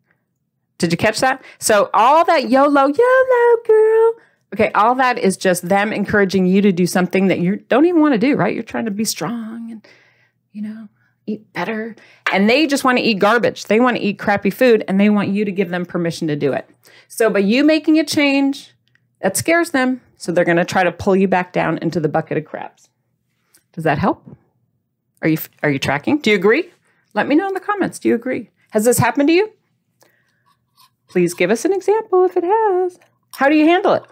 Did 0.79 0.93
you 0.93 0.97
catch 0.97 1.19
that? 1.19 1.43
So, 1.59 1.91
all 1.93 2.25
that 2.25 2.49
YOLO, 2.49 2.87
YOLO, 2.87 3.63
girl. 3.67 4.13
Okay, 4.55 4.71
all 4.77 4.95
that 4.95 5.19
is 5.19 5.37
just 5.37 5.69
them 5.69 5.93
encouraging 5.93 6.47
you 6.47 6.63
to 6.63 6.71
do 6.71 6.87
something 6.87 7.27
that 7.27 7.41
you 7.41 7.57
don't 7.57 7.87
even 7.87 8.01
want 8.01 8.15
to 8.15 8.19
do, 8.19 8.37
right? 8.37 8.55
You're 8.55 8.63
trying 8.63 8.85
to 8.85 8.93
be 8.93 9.05
strong 9.05 9.73
and, 9.73 9.85
you 10.53 10.63
know, 10.63 10.89
eat 11.27 11.53
better. 11.53 11.97
And 12.33 12.49
they 12.49 12.69
just 12.69 12.85
want 12.85 12.99
to 12.99 13.05
eat 13.05 13.19
garbage. 13.19 13.65
They 13.65 13.81
want 13.81 13.97
to 13.97 14.03
eat 14.03 14.21
crappy 14.21 14.51
food 14.51 14.85
and 14.87 15.01
they 15.01 15.11
want 15.11 15.31
you 15.31 15.45
to 15.45 15.51
give 15.51 15.71
them 15.71 15.85
permission 15.85 16.29
to 16.29 16.37
do 16.37 16.53
it. 16.53 16.71
So 17.09 17.31
by 17.31 17.41
you 17.41 17.65
making 17.65 17.99
a 17.99 18.05
change, 18.05 18.75
that 19.23 19.37
scares 19.37 19.71
them. 19.71 20.03
So 20.19 20.31
they're 20.31 20.45
going 20.45 20.57
to 20.57 20.65
try 20.65 20.85
to 20.85 20.93
pull 20.93 21.17
you 21.17 21.27
back 21.27 21.53
down 21.53 21.79
into 21.79 21.99
the 21.99 22.09
bucket 22.09 22.39
of 22.39 22.45
crabs. 22.45 22.91
Does 23.73 23.83
that 23.83 23.99
help? 23.99 24.25
Are 25.25 25.29
you 25.29 25.39
are 25.63 25.71
you 25.71 25.79
tracking? 25.79 26.19
Do 26.19 26.31
you 26.31 26.37
agree? 26.37 26.71
Let 27.15 27.27
me 27.27 27.35
know 27.35 27.49
in 27.49 27.55
the 27.55 27.61
comments. 27.61 27.99
Do 27.99 28.09
you 28.09 28.15
agree? 28.15 28.51
Has 28.71 28.85
this 28.85 28.99
happened 28.99 29.29
to 29.29 29.33
you? 29.33 29.51
Please 31.09 31.33
give 31.33 31.51
us 31.51 31.65
an 31.65 31.73
example 31.73 32.25
if 32.25 32.37
it 32.37 32.45
has. 32.45 32.99
How 33.35 33.49
do 33.49 33.57
you 33.57 33.65
handle 33.65 33.95
it? 33.95 34.05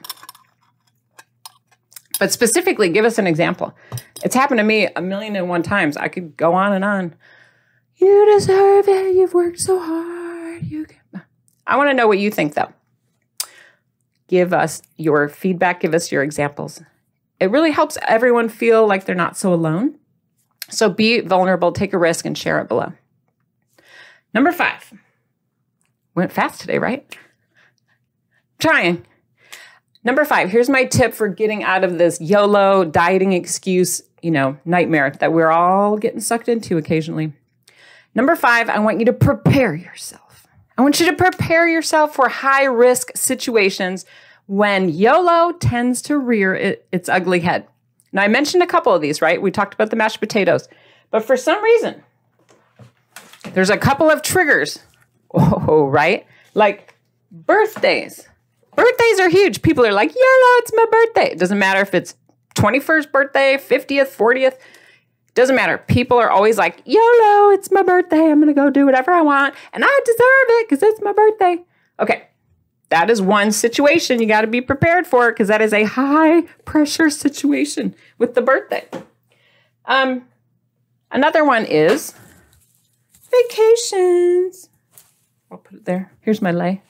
But 2.18 2.32
specifically, 2.32 2.88
give 2.88 3.04
us 3.04 3.18
an 3.18 3.26
example. 3.26 3.74
It's 4.24 4.34
happened 4.34 4.58
to 4.58 4.64
me 4.64 4.86
a 4.86 5.02
million 5.02 5.36
and 5.36 5.48
one 5.48 5.62
times. 5.62 5.96
I 5.96 6.08
could 6.08 6.36
go 6.36 6.54
on 6.54 6.72
and 6.72 6.84
on. 6.84 7.14
You 7.96 8.32
deserve 8.32 8.88
it. 8.88 9.14
You've 9.14 9.34
worked 9.34 9.60
so 9.60 9.80
hard. 9.80 10.62
You 10.64 10.86
can... 10.86 11.22
I 11.66 11.76
want 11.76 11.90
to 11.90 11.94
know 11.94 12.06
what 12.06 12.20
you 12.20 12.30
think, 12.30 12.54
though. 12.54 12.72
Give 14.28 14.52
us 14.52 14.82
your 14.96 15.28
feedback. 15.28 15.80
Give 15.80 15.94
us 15.94 16.12
your 16.12 16.22
examples. 16.22 16.80
It 17.40 17.50
really 17.50 17.72
helps 17.72 17.98
everyone 18.06 18.48
feel 18.48 18.86
like 18.86 19.04
they're 19.04 19.14
not 19.16 19.36
so 19.36 19.52
alone. 19.52 19.98
So 20.68 20.88
be 20.88 21.20
vulnerable, 21.20 21.72
take 21.72 21.92
a 21.92 21.98
risk, 21.98 22.24
and 22.24 22.36
share 22.36 22.60
it 22.60 22.68
below. 22.68 22.92
Number 24.34 24.52
five. 24.52 24.92
Went 26.14 26.32
fast 26.32 26.60
today, 26.60 26.78
right? 26.78 27.16
Trying. 28.58 29.04
Number 30.04 30.24
five, 30.24 30.50
here's 30.50 30.68
my 30.68 30.84
tip 30.84 31.14
for 31.14 31.28
getting 31.28 31.62
out 31.62 31.84
of 31.84 31.98
this 31.98 32.20
YOLO 32.20 32.84
dieting 32.84 33.32
excuse, 33.32 34.02
you 34.20 34.30
know, 34.30 34.58
nightmare 34.64 35.10
that 35.20 35.32
we're 35.32 35.50
all 35.50 35.96
getting 35.96 36.20
sucked 36.20 36.48
into 36.48 36.76
occasionally. 36.76 37.32
Number 38.14 38.36
five, 38.36 38.68
I 38.68 38.78
want 38.80 38.98
you 38.98 39.06
to 39.06 39.12
prepare 39.12 39.74
yourself. 39.74 40.46
I 40.76 40.82
want 40.82 41.00
you 41.00 41.06
to 41.06 41.16
prepare 41.16 41.68
yourself 41.68 42.14
for 42.14 42.28
high 42.28 42.64
risk 42.64 43.16
situations 43.16 44.04
when 44.46 44.88
YOLO 44.88 45.52
tends 45.52 46.02
to 46.02 46.18
rear 46.18 46.54
it, 46.54 46.86
its 46.92 47.08
ugly 47.08 47.40
head. 47.40 47.66
Now, 48.12 48.22
I 48.22 48.28
mentioned 48.28 48.62
a 48.62 48.66
couple 48.66 48.94
of 48.94 49.00
these, 49.00 49.22
right? 49.22 49.40
We 49.40 49.50
talked 49.50 49.74
about 49.74 49.90
the 49.90 49.96
mashed 49.96 50.20
potatoes, 50.20 50.68
but 51.10 51.24
for 51.24 51.36
some 51.36 51.62
reason, 51.62 52.02
there's 53.54 53.70
a 53.70 53.76
couple 53.78 54.10
of 54.10 54.22
triggers. 54.22 54.78
Oh, 55.34 55.86
right? 55.86 56.26
Like 56.52 56.94
birthdays. 57.30 58.28
Birthdays 58.76 59.20
are 59.20 59.30
huge. 59.30 59.62
People 59.62 59.86
are 59.86 59.92
like, 59.92 60.10
YOLO, 60.10 60.58
it's 60.58 60.72
my 60.74 60.84
birthday. 60.92 61.32
It 61.32 61.38
doesn't 61.38 61.58
matter 61.58 61.80
if 61.80 61.94
it's 61.94 62.14
21st 62.54 63.10
birthday, 63.10 63.56
50th, 63.56 64.14
40th. 64.14 64.58
Doesn't 65.34 65.56
matter. 65.56 65.78
People 65.78 66.18
are 66.18 66.30
always 66.30 66.58
like, 66.58 66.82
YOLO, 66.84 67.50
it's 67.52 67.70
my 67.70 67.82
birthday. 67.82 68.30
I'm 68.30 68.40
going 68.42 68.48
to 68.48 68.60
go 68.60 68.68
do 68.68 68.84
whatever 68.84 69.10
I 69.10 69.22
want. 69.22 69.54
And 69.72 69.82
I 69.86 70.00
deserve 70.04 70.58
it 70.60 70.68
because 70.68 70.82
it's 70.82 71.00
my 71.00 71.14
birthday. 71.14 71.64
Okay. 71.98 72.28
That 72.92 73.08
is 73.08 73.22
one 73.22 73.52
situation 73.52 74.20
you 74.20 74.26
got 74.28 74.42
to 74.42 74.46
be 74.46 74.60
prepared 74.60 75.06
for 75.06 75.30
because 75.30 75.48
that 75.48 75.62
is 75.62 75.72
a 75.72 75.84
high 75.84 76.42
pressure 76.66 77.08
situation 77.08 77.94
with 78.18 78.34
the 78.34 78.42
birthday. 78.42 78.86
Um, 79.86 80.26
another 81.10 81.42
one 81.42 81.64
is 81.64 82.12
vacations. 83.30 84.68
I'll 85.50 85.56
put 85.56 85.78
it 85.78 85.84
there. 85.86 86.12
Here's 86.20 86.42
my 86.42 86.52
lay 86.52 86.82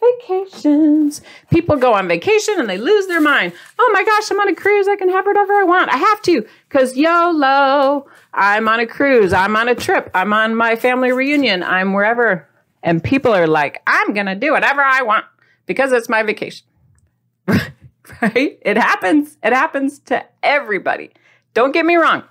vacations. 0.00 1.20
People 1.50 1.76
go 1.76 1.92
on 1.92 2.08
vacation 2.08 2.58
and 2.58 2.66
they 2.66 2.78
lose 2.78 3.06
their 3.06 3.20
mind. 3.20 3.52
Oh 3.78 3.90
my 3.92 4.02
gosh, 4.02 4.30
I'm 4.30 4.40
on 4.40 4.48
a 4.48 4.54
cruise. 4.54 4.88
I 4.88 4.96
can 4.96 5.10
have 5.10 5.26
whatever 5.26 5.52
I 5.52 5.64
want. 5.64 5.90
I 5.90 5.98
have 5.98 6.22
to 6.22 6.46
because 6.70 6.96
YOLO. 6.96 8.06
I'm 8.32 8.66
on 8.66 8.80
a 8.80 8.86
cruise. 8.86 9.34
I'm 9.34 9.56
on 9.56 9.68
a 9.68 9.74
trip. 9.74 10.10
I'm 10.14 10.32
on 10.32 10.54
my 10.54 10.76
family 10.76 11.12
reunion. 11.12 11.62
I'm 11.62 11.92
wherever. 11.92 12.48
And 12.82 13.04
people 13.04 13.34
are 13.34 13.46
like, 13.46 13.82
I'm 13.86 14.14
going 14.14 14.26
to 14.26 14.34
do 14.34 14.52
whatever 14.52 14.82
I 14.82 15.02
want 15.02 15.26
because 15.66 15.92
it's 15.92 16.08
my 16.08 16.22
vacation. 16.22 16.66
right? 17.48 18.58
It 18.62 18.76
happens. 18.76 19.36
It 19.42 19.52
happens 19.52 19.98
to 20.00 20.24
everybody. 20.42 21.10
Don't 21.52 21.72
get 21.72 21.86
me 21.86 21.96
wrong. 21.96 22.24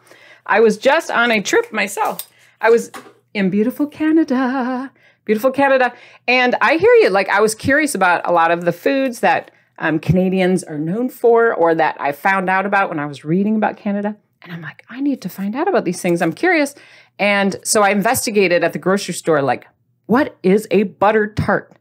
I 0.46 0.60
was 0.60 0.78
just 0.78 1.10
on 1.10 1.32
a 1.32 1.42
trip 1.42 1.72
myself. 1.72 2.30
I 2.60 2.70
was 2.70 2.92
in 3.34 3.50
beautiful 3.50 3.88
Canada 3.88 4.92
beautiful 5.26 5.52
Canada. 5.52 5.94
And 6.28 6.56
I 6.62 6.78
hear 6.78 6.94
you. 6.96 7.10
Like, 7.10 7.30
I 7.30 7.42
was 7.42 7.56
curious 7.56 7.96
about 7.96 8.22
a 8.26 8.32
lot 8.32 8.52
of 8.52 8.66
the 8.66 8.72
foods 8.72 9.22
that 9.22 9.52
um, 9.80 10.00
Canadians 10.00 10.64
are 10.64 10.78
known 10.78 11.10
for 11.10 11.54
or 11.54 11.74
that 11.76 11.98
I 12.00 12.12
found 12.12 12.50
out 12.50 12.66
about 12.66 12.90
when 12.90 13.00
I 13.00 13.06
was 13.06 13.26
reading 13.26 13.56
about 13.56 13.78
Canada. 13.78 14.16
And 14.42 14.52
I'm 14.52 14.62
like, 14.62 14.84
I 14.90 15.00
need 15.00 15.22
to 15.22 15.30
find 15.30 15.56
out 15.56 15.68
about 15.68 15.86
these 15.86 16.02
things. 16.02 16.22
I'm 16.22 16.34
curious. 16.34 16.76
And 17.18 17.56
so 17.64 17.82
I 17.82 17.90
investigated 17.90 18.64
at 18.64 18.74
the 18.74 18.80
grocery 18.80 19.14
store, 19.14 19.42
like, 19.42 19.68
what 20.06 20.38
is 20.44 20.68
a 20.70 20.84
butter 20.84 21.28
tart? 21.34 21.78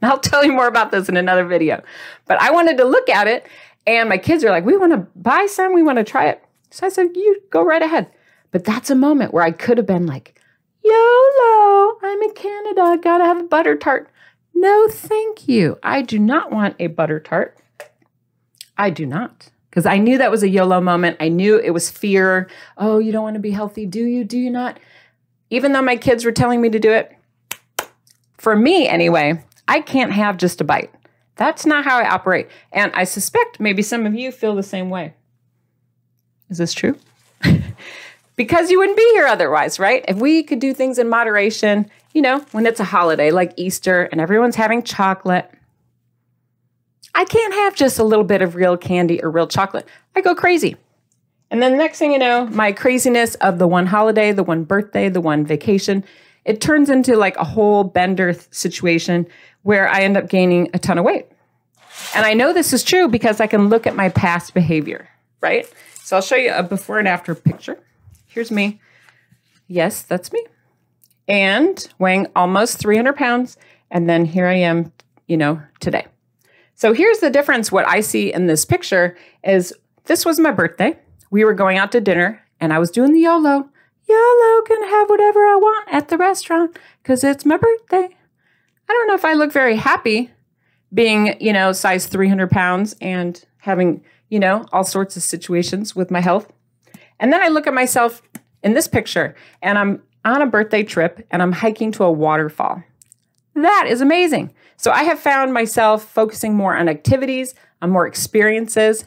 I'll 0.02 0.18
tell 0.18 0.44
you 0.44 0.52
more 0.52 0.66
about 0.66 0.90
this 0.90 1.08
in 1.08 1.16
another 1.16 1.44
video. 1.44 1.82
But 2.26 2.40
I 2.40 2.50
wanted 2.50 2.78
to 2.78 2.84
look 2.84 3.08
at 3.08 3.26
it. 3.26 3.46
And 3.86 4.08
my 4.08 4.18
kids 4.18 4.44
are 4.44 4.50
like, 4.50 4.64
we 4.64 4.76
want 4.76 4.92
to 4.92 5.06
buy 5.16 5.46
some, 5.46 5.74
we 5.74 5.82
want 5.82 5.98
to 5.98 6.04
try 6.04 6.28
it. 6.28 6.44
So 6.70 6.86
I 6.86 6.90
said, 6.90 7.08
you 7.14 7.42
go 7.50 7.62
right 7.62 7.82
ahead. 7.82 8.10
But 8.50 8.64
that's 8.64 8.90
a 8.90 8.94
moment 8.94 9.32
where 9.32 9.42
I 9.42 9.50
could 9.50 9.78
have 9.78 9.86
been 9.86 10.06
like, 10.06 10.40
YOLO, 10.84 11.98
I'm 12.02 12.22
in 12.22 12.32
Canada, 12.32 12.80
I 12.82 12.96
gotta 12.96 13.24
have 13.24 13.40
a 13.40 13.44
butter 13.44 13.76
tart. 13.76 14.10
No, 14.54 14.88
thank 14.88 15.48
you. 15.48 15.78
I 15.82 16.02
do 16.02 16.18
not 16.18 16.50
want 16.50 16.76
a 16.78 16.88
butter 16.88 17.20
tart. 17.20 17.58
I 18.76 18.90
do 18.90 19.06
not. 19.06 19.50
Because 19.68 19.86
I 19.86 19.98
knew 19.98 20.18
that 20.18 20.30
was 20.30 20.42
a 20.42 20.48
YOLO 20.48 20.80
moment. 20.80 21.16
I 21.20 21.28
knew 21.28 21.58
it 21.58 21.70
was 21.70 21.90
fear. 21.90 22.48
Oh, 22.76 22.98
you 22.98 23.12
don't 23.12 23.22
want 23.22 23.34
to 23.34 23.40
be 23.40 23.52
healthy, 23.52 23.86
do 23.86 24.04
you? 24.04 24.24
Do 24.24 24.38
you 24.38 24.50
not? 24.50 24.80
Even 25.50 25.72
though 25.72 25.82
my 25.82 25.96
kids 25.96 26.24
were 26.24 26.32
telling 26.32 26.60
me 26.60 26.70
to 26.70 26.78
do 26.78 26.90
it, 26.92 27.16
for 28.36 28.56
me 28.56 28.88
anyway, 28.88 29.44
I 29.70 29.80
can't 29.80 30.12
have 30.12 30.36
just 30.36 30.60
a 30.60 30.64
bite. 30.64 30.92
That's 31.36 31.64
not 31.64 31.84
how 31.84 31.96
I 32.00 32.10
operate. 32.10 32.48
And 32.72 32.90
I 32.92 33.04
suspect 33.04 33.60
maybe 33.60 33.82
some 33.82 34.04
of 34.04 34.16
you 34.16 34.32
feel 34.32 34.56
the 34.56 34.64
same 34.64 34.90
way. 34.90 35.14
Is 36.48 36.58
this 36.58 36.72
true? 36.74 36.98
because 38.36 38.72
you 38.72 38.80
wouldn't 38.80 38.98
be 38.98 39.08
here 39.12 39.28
otherwise, 39.28 39.78
right? 39.78 40.04
If 40.08 40.16
we 40.16 40.42
could 40.42 40.58
do 40.58 40.74
things 40.74 40.98
in 40.98 41.08
moderation, 41.08 41.88
you 42.12 42.20
know, 42.20 42.40
when 42.50 42.66
it's 42.66 42.80
a 42.80 42.84
holiday 42.84 43.30
like 43.30 43.54
Easter 43.56 44.02
and 44.10 44.20
everyone's 44.20 44.56
having 44.56 44.82
chocolate, 44.82 45.48
I 47.14 47.24
can't 47.24 47.54
have 47.54 47.76
just 47.76 48.00
a 48.00 48.04
little 48.04 48.24
bit 48.24 48.42
of 48.42 48.56
real 48.56 48.76
candy 48.76 49.22
or 49.22 49.30
real 49.30 49.46
chocolate. 49.46 49.86
I 50.16 50.20
go 50.20 50.34
crazy. 50.34 50.76
And 51.48 51.62
then 51.62 51.72
the 51.72 51.78
next 51.78 52.00
thing 52.00 52.10
you 52.10 52.18
know, 52.18 52.46
my 52.46 52.72
craziness 52.72 53.36
of 53.36 53.60
the 53.60 53.68
one 53.68 53.86
holiday, 53.86 54.32
the 54.32 54.42
one 54.42 54.64
birthday, 54.64 55.08
the 55.08 55.20
one 55.20 55.46
vacation, 55.46 56.02
it 56.44 56.60
turns 56.60 56.90
into 56.90 57.16
like 57.16 57.36
a 57.36 57.44
whole 57.44 57.84
bender 57.84 58.34
situation 58.50 59.26
where 59.62 59.88
I 59.88 60.00
end 60.00 60.16
up 60.16 60.28
gaining 60.28 60.70
a 60.74 60.78
ton 60.78 60.98
of 60.98 61.04
weight. 61.04 61.26
And 62.14 62.24
I 62.24 62.34
know 62.34 62.52
this 62.52 62.72
is 62.72 62.82
true 62.82 63.08
because 63.08 63.40
I 63.40 63.46
can 63.46 63.68
look 63.68 63.86
at 63.86 63.94
my 63.94 64.08
past 64.08 64.54
behavior, 64.54 65.08
right? 65.40 65.70
So 66.02 66.16
I'll 66.16 66.22
show 66.22 66.36
you 66.36 66.52
a 66.52 66.62
before 66.62 66.98
and 66.98 67.06
after 67.06 67.34
picture. 67.34 67.78
Here's 68.26 68.50
me. 68.50 68.80
Yes, 69.68 70.02
that's 70.02 70.32
me. 70.32 70.44
And 71.28 71.86
weighing 71.98 72.26
almost 72.34 72.78
300 72.78 73.14
pounds. 73.14 73.56
And 73.90 74.08
then 74.08 74.24
here 74.24 74.46
I 74.46 74.54
am, 74.54 74.92
you 75.26 75.36
know, 75.36 75.62
today. 75.78 76.06
So 76.74 76.92
here's 76.92 77.18
the 77.18 77.30
difference. 77.30 77.70
What 77.70 77.86
I 77.86 78.00
see 78.00 78.32
in 78.32 78.46
this 78.46 78.64
picture 78.64 79.16
is 79.44 79.72
this 80.06 80.24
was 80.24 80.40
my 80.40 80.50
birthday. 80.50 80.98
We 81.30 81.44
were 81.44 81.54
going 81.54 81.78
out 81.78 81.92
to 81.92 82.00
dinner 82.00 82.42
and 82.60 82.72
I 82.72 82.78
was 82.78 82.90
doing 82.90 83.12
the 83.12 83.20
YOLO. 83.20 83.68
YOLO 84.08 84.62
can 84.62 84.82
have 84.88 85.08
whatever 85.08 85.40
I 85.40 85.56
want 85.56 85.88
at 85.92 86.08
the 86.08 86.18
restaurant 86.18 86.76
because 87.02 87.22
it's 87.22 87.44
my 87.44 87.56
birthday. 87.56 88.08
I 88.90 88.92
don't 88.92 89.06
know 89.06 89.14
if 89.14 89.24
I 89.24 89.34
look 89.34 89.52
very 89.52 89.76
happy 89.76 90.32
being, 90.92 91.40
you 91.40 91.52
know, 91.52 91.70
size 91.70 92.06
300 92.06 92.50
pounds 92.50 92.96
and 93.00 93.40
having, 93.58 94.02
you 94.30 94.40
know, 94.40 94.66
all 94.72 94.82
sorts 94.82 95.16
of 95.16 95.22
situations 95.22 95.94
with 95.94 96.10
my 96.10 96.20
health. 96.20 96.52
And 97.20 97.32
then 97.32 97.40
I 97.40 97.46
look 97.46 97.68
at 97.68 97.72
myself 97.72 98.20
in 98.64 98.74
this 98.74 98.88
picture 98.88 99.36
and 99.62 99.78
I'm 99.78 100.02
on 100.24 100.42
a 100.42 100.46
birthday 100.46 100.82
trip 100.82 101.24
and 101.30 101.40
I'm 101.40 101.52
hiking 101.52 101.92
to 101.92 102.04
a 102.04 102.10
waterfall. 102.10 102.82
That 103.54 103.86
is 103.88 104.00
amazing. 104.00 104.52
So 104.76 104.90
I 104.90 105.04
have 105.04 105.20
found 105.20 105.54
myself 105.54 106.04
focusing 106.04 106.56
more 106.56 106.76
on 106.76 106.88
activities, 106.88 107.54
on 107.80 107.90
more 107.90 108.08
experiences, 108.08 109.04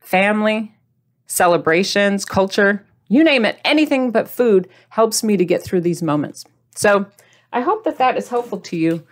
family, 0.00 0.74
celebrations, 1.26 2.26
culture, 2.26 2.84
you 3.08 3.24
name 3.24 3.46
it, 3.46 3.58
anything 3.64 4.10
but 4.10 4.28
food 4.28 4.68
helps 4.90 5.24
me 5.24 5.38
to 5.38 5.44
get 5.46 5.62
through 5.62 5.80
these 5.80 6.02
moments. 6.02 6.44
So 6.76 7.06
I 7.54 7.60
hope 7.60 7.84
that 7.84 7.98
that 7.98 8.18
is 8.18 8.28
helpful 8.28 8.58
to 8.58 8.76
you. 8.76 9.06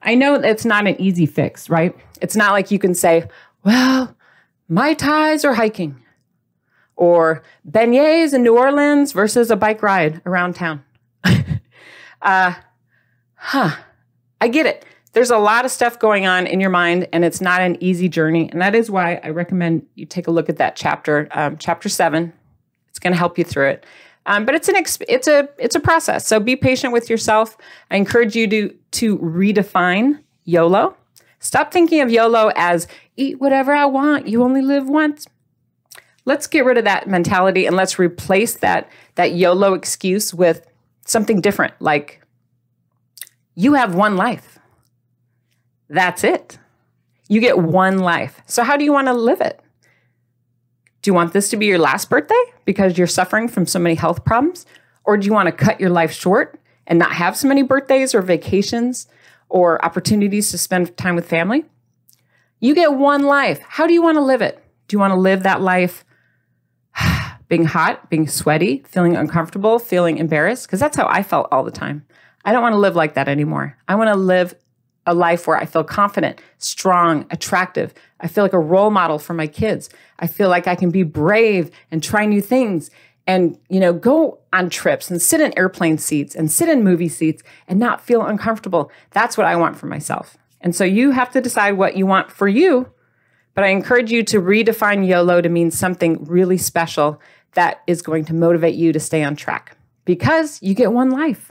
I 0.00 0.14
know 0.14 0.36
it's 0.36 0.64
not 0.64 0.86
an 0.86 0.98
easy 1.00 1.26
fix, 1.26 1.68
right? 1.68 1.94
It's 2.22 2.36
not 2.36 2.52
like 2.52 2.70
you 2.70 2.78
can 2.78 2.94
say, 2.94 3.28
well, 3.64 4.16
Mai 4.68 4.94
Tais 4.94 5.44
are 5.44 5.54
hiking 5.54 6.00
or 6.94 7.42
beignets 7.68 8.32
in 8.32 8.44
New 8.44 8.56
Orleans 8.56 9.10
versus 9.10 9.50
a 9.50 9.56
bike 9.56 9.82
ride 9.82 10.22
around 10.24 10.54
town. 10.54 10.84
uh, 12.22 12.54
huh. 13.34 13.76
I 14.40 14.46
get 14.46 14.66
it. 14.66 14.84
There's 15.12 15.30
a 15.30 15.38
lot 15.38 15.64
of 15.64 15.72
stuff 15.72 15.98
going 15.98 16.26
on 16.26 16.46
in 16.46 16.60
your 16.60 16.70
mind, 16.70 17.08
and 17.12 17.24
it's 17.24 17.40
not 17.40 17.60
an 17.60 17.82
easy 17.82 18.08
journey. 18.08 18.48
And 18.52 18.62
that 18.62 18.76
is 18.76 18.88
why 18.88 19.20
I 19.24 19.30
recommend 19.30 19.84
you 19.96 20.06
take 20.06 20.28
a 20.28 20.30
look 20.30 20.48
at 20.48 20.58
that 20.58 20.76
chapter, 20.76 21.26
um, 21.32 21.56
chapter 21.56 21.88
seven. 21.88 22.32
It's 22.90 23.00
going 23.00 23.12
to 23.12 23.18
help 23.18 23.38
you 23.38 23.44
through 23.44 23.70
it. 23.70 23.86
Um, 24.28 24.44
but 24.44 24.54
it's 24.54 24.68
an 24.68 24.76
exp- 24.76 25.04
it's 25.08 25.26
a 25.26 25.48
it's 25.58 25.74
a 25.74 25.80
process. 25.80 26.26
So 26.26 26.38
be 26.38 26.54
patient 26.54 26.92
with 26.92 27.10
yourself. 27.10 27.56
I 27.90 27.96
encourage 27.96 28.36
you 28.36 28.46
to 28.48 28.74
to 28.92 29.18
redefine 29.18 30.20
YOLO. 30.44 30.96
Stop 31.40 31.72
thinking 31.72 32.00
of 32.00 32.10
YOLO 32.10 32.52
as 32.54 32.86
eat 33.16 33.40
whatever 33.40 33.72
I 33.74 33.86
want. 33.86 34.28
You 34.28 34.44
only 34.44 34.62
live 34.62 34.88
once 34.88 35.26
let's 36.28 36.46
get 36.46 36.66
rid 36.66 36.76
of 36.76 36.84
that 36.84 37.08
mentality 37.08 37.64
and 37.64 37.74
let's 37.74 37.98
replace 37.98 38.56
that 38.58 38.88
that 39.14 39.32
YOLO 39.32 39.72
excuse 39.72 40.34
with 40.34 40.64
something 41.06 41.40
different 41.40 41.72
like 41.80 42.22
you 43.54 43.72
have 43.72 43.94
one 43.94 44.16
life. 44.16 44.58
That's 45.88 46.22
it. 46.22 46.58
You 47.28 47.40
get 47.40 47.58
one 47.58 47.98
life. 47.98 48.40
So 48.46 48.62
how 48.62 48.76
do 48.76 48.84
you 48.84 48.92
want 48.92 49.08
to 49.08 49.14
live 49.14 49.40
it? 49.40 49.58
Do 51.08 51.10
you 51.10 51.14
want 51.14 51.32
this 51.32 51.48
to 51.48 51.56
be 51.56 51.64
your 51.64 51.78
last 51.78 52.10
birthday 52.10 52.34
because 52.66 52.98
you're 52.98 53.06
suffering 53.06 53.48
from 53.48 53.64
so 53.64 53.78
many 53.78 53.94
health 53.94 54.26
problems 54.26 54.66
or 55.04 55.16
do 55.16 55.24
you 55.24 55.32
want 55.32 55.46
to 55.46 55.52
cut 55.52 55.80
your 55.80 55.88
life 55.88 56.12
short 56.12 56.60
and 56.86 56.98
not 56.98 57.12
have 57.12 57.34
so 57.34 57.48
many 57.48 57.62
birthdays 57.62 58.14
or 58.14 58.20
vacations 58.20 59.06
or 59.48 59.82
opportunities 59.82 60.50
to 60.50 60.58
spend 60.58 60.94
time 60.98 61.14
with 61.14 61.26
family? 61.26 61.64
You 62.60 62.74
get 62.74 62.92
one 62.92 63.22
life. 63.22 63.58
How 63.66 63.86
do 63.86 63.94
you 63.94 64.02
want 64.02 64.16
to 64.16 64.20
live 64.20 64.42
it? 64.42 64.62
Do 64.86 64.96
you 64.96 65.00
want 65.00 65.14
to 65.14 65.18
live 65.18 65.44
that 65.44 65.62
life 65.62 66.04
being 67.48 67.64
hot, 67.64 68.10
being 68.10 68.28
sweaty, 68.28 68.84
feeling 68.86 69.16
uncomfortable, 69.16 69.78
feeling 69.78 70.18
embarrassed, 70.18 70.66
because 70.66 70.78
that's 70.78 70.98
how 70.98 71.06
I 71.08 71.22
felt 71.22 71.48
all 71.50 71.64
the 71.64 71.70
time. 71.70 72.04
I 72.44 72.52
don't 72.52 72.60
want 72.60 72.74
to 72.74 72.78
live 72.78 72.96
like 72.96 73.14
that 73.14 73.28
anymore. 73.28 73.78
I 73.88 73.94
want 73.94 74.08
to 74.08 74.14
live 74.14 74.54
a 75.06 75.14
life 75.14 75.46
where 75.46 75.56
I 75.56 75.64
feel 75.64 75.84
confident, 75.84 76.38
strong, 76.58 77.24
attractive. 77.30 77.94
I 78.20 78.28
feel 78.28 78.44
like 78.44 78.52
a 78.52 78.58
role 78.58 78.90
model 78.90 79.18
for 79.18 79.34
my 79.34 79.46
kids. 79.46 79.90
I 80.18 80.26
feel 80.26 80.48
like 80.48 80.66
I 80.66 80.74
can 80.74 80.90
be 80.90 81.02
brave 81.02 81.70
and 81.90 82.02
try 82.02 82.26
new 82.26 82.40
things 82.40 82.90
and 83.26 83.58
you 83.68 83.78
know 83.78 83.92
go 83.92 84.38
on 84.52 84.70
trips 84.70 85.10
and 85.10 85.20
sit 85.20 85.40
in 85.40 85.56
airplane 85.58 85.98
seats 85.98 86.34
and 86.34 86.50
sit 86.50 86.68
in 86.68 86.82
movie 86.82 87.08
seats 87.08 87.42
and 87.66 87.78
not 87.78 88.00
feel 88.00 88.24
uncomfortable. 88.24 88.90
That's 89.10 89.36
what 89.36 89.46
i 89.46 89.56
want 89.56 89.76
for 89.76 89.86
myself. 89.86 90.36
And 90.60 90.74
so 90.74 90.84
you 90.84 91.12
have 91.12 91.30
to 91.32 91.40
decide 91.40 91.72
what 91.72 91.96
you 91.96 92.06
want 92.06 92.32
for 92.32 92.48
you 92.48 92.90
but 93.54 93.64
i 93.64 93.68
encourage 93.68 94.12
you 94.12 94.22
to 94.22 94.40
redefine 94.40 95.04
yolo 95.04 95.40
to 95.40 95.48
mean 95.48 95.68
something 95.70 96.24
really 96.24 96.56
special 96.58 97.20
that 97.54 97.82
is 97.86 98.02
going 98.02 98.24
to 98.24 98.34
motivate 98.34 98.76
you 98.76 98.92
to 98.92 99.00
stay 99.00 99.24
on 99.24 99.34
track 99.34 99.76
because 100.04 100.62
you 100.62 100.74
get 100.74 100.92
one 100.92 101.10
life. 101.10 101.50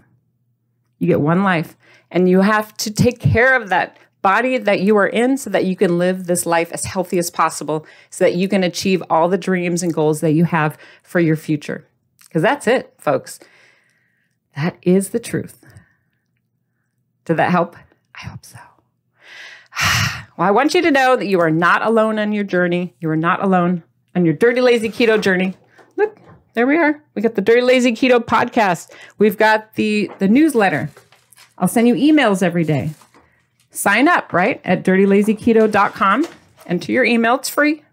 You 1.00 1.08
get 1.08 1.22
one 1.22 1.44
life 1.44 1.76
and 2.10 2.30
you 2.30 2.42
have 2.42 2.76
to 2.78 2.92
take 2.92 3.20
care 3.20 3.56
of 3.56 3.70
that 3.70 3.98
body 4.22 4.58
that 4.58 4.82
you 4.82 4.98
are 4.98 5.08
in 5.08 5.38
so 5.38 5.50
that 5.50 5.66
you 5.66 5.76
can 5.76 5.98
live 5.98 6.26
this 6.26 6.46
life 6.46 6.72
as 6.72 6.86
healthy 6.86 7.18
as 7.18 7.30
possible 7.30 7.86
so 8.10 8.26
that 8.26 8.36
you 8.36 8.48
can 8.48 8.64
achieve 8.64 9.04
all 9.10 9.30
the 9.30 9.38
dreams 9.38 9.84
and 9.84 9.94
goals 9.94 10.22
that 10.22 10.34
you 10.34 10.46
have 10.46 10.78
for 11.04 11.20
your 11.20 11.36
future. 11.36 11.86
Because 12.26 12.42
that's 12.42 12.68
it, 12.68 12.94
folks. 12.98 13.40
That 14.56 14.78
is 14.82 15.10
the 15.10 15.20
truth. 15.20 15.64
Did 17.26 17.38
that 17.38 17.52
help? 17.52 17.76
I 18.16 18.28
hope 18.28 18.46
so. 18.46 18.60
well, 20.38 20.48
I 20.48 20.52
want 20.52 20.74
you 20.74 20.82
to 20.82 20.92
know 20.92 21.16
that 21.16 21.28
you 21.28 21.40
are 21.40 21.52
not 21.52 21.86
alone 21.86 22.20
on 22.20 22.32
your 22.32 22.44
journey. 22.44 22.96
You 23.00 23.10
are 23.10 23.18
not 23.18 23.44
alone 23.44 23.84
on 24.16 24.26
your 24.26 24.34
dirty, 24.34 24.62
lazy 24.62 24.90
keto 24.90 25.22
journey. 25.22 25.56
Look, 25.96 26.20
there 26.54 26.66
we 26.66 26.78
are. 26.78 27.02
We 27.14 27.22
got 27.22 27.36
the 27.36 27.42
Dirty 27.42 27.62
Lazy 27.62 27.92
Keto 27.92 28.20
podcast. 28.20 28.92
We've 29.20 29.38
got 29.38 29.76
the, 29.76 30.10
the 30.18 30.28
newsletter. 30.28 30.90
I'll 31.60 31.68
send 31.68 31.88
you 31.88 31.94
emails 31.94 32.42
every 32.42 32.64
day 32.64 32.92
sign 33.78 34.08
up, 34.08 34.34
right, 34.34 34.60
at 34.66 34.84
dirtylazyketo.com. 34.84 36.28
Enter 36.66 36.92
your 36.92 37.06
email, 37.06 37.36
it's 37.36 37.50
free. 37.50 37.84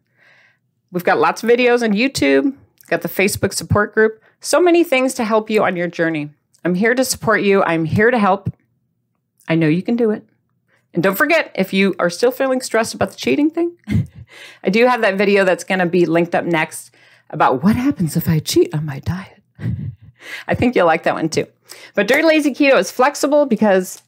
We've 0.91 1.05
got 1.05 1.19
lots 1.19 1.43
of 1.43 1.51
videos 1.51 1.83
on 1.83 1.93
YouTube, 1.93 2.55
got 2.89 3.03
the 3.03 3.09
Facebook 3.09 3.53
support 3.53 3.95
group, 3.95 4.23
so 4.41 4.61
many 4.61 4.83
things 4.83 5.15
to 5.15 5.25
help 5.25 5.51
you 5.51 5.63
on 5.63 5.77
your 5.77 5.89
journey. 5.89 6.31
I'm 6.65 6.75
here 6.75 6.95
to 6.95 7.05
support 7.05 7.43
you. 7.43 7.63
I'm 7.63 7.85
here 7.85 8.11
to 8.11 8.19
help. 8.19 8.53
I 9.49 9.55
know 9.55 9.69
you 9.69 9.83
can 9.83 9.97
do 9.97 10.11
it. 10.11 10.25
And 10.95 11.03
don't 11.03 11.17
forget, 11.17 11.53
if 11.55 11.73
you 11.73 11.95
are 11.99 12.09
still 12.09 12.31
feeling 12.31 12.61
stressed 12.61 12.95
about 12.95 13.11
the 13.11 13.17
cheating 13.17 13.51
thing, 13.51 13.77
I 14.65 14.71
do 14.71 14.87
have 14.87 15.03
that 15.03 15.19
video 15.19 15.45
that's 15.45 15.65
going 15.65 15.81
to 15.81 15.87
be 15.87 16.07
linked 16.07 16.35
up 16.35 16.45
next 16.45 16.95
about 17.31 17.63
what 17.63 17.77
happens 17.77 18.17
if 18.17 18.29
I 18.29 18.39
cheat 18.39 18.75
on 18.75 18.87
my 18.87 19.01
diet. 19.01 19.43
I 20.49 20.55
think 20.55 20.75
you'll 20.75 20.87
like 20.87 21.03
that 21.03 21.15
one 21.15 21.29
too. 21.29 21.47
But 21.95 22.09
Dirty 22.09 22.23
Lazy 22.23 22.53
Keto 22.53 22.79
is 22.79 22.91
flexible 22.91 23.45
because 23.45 24.01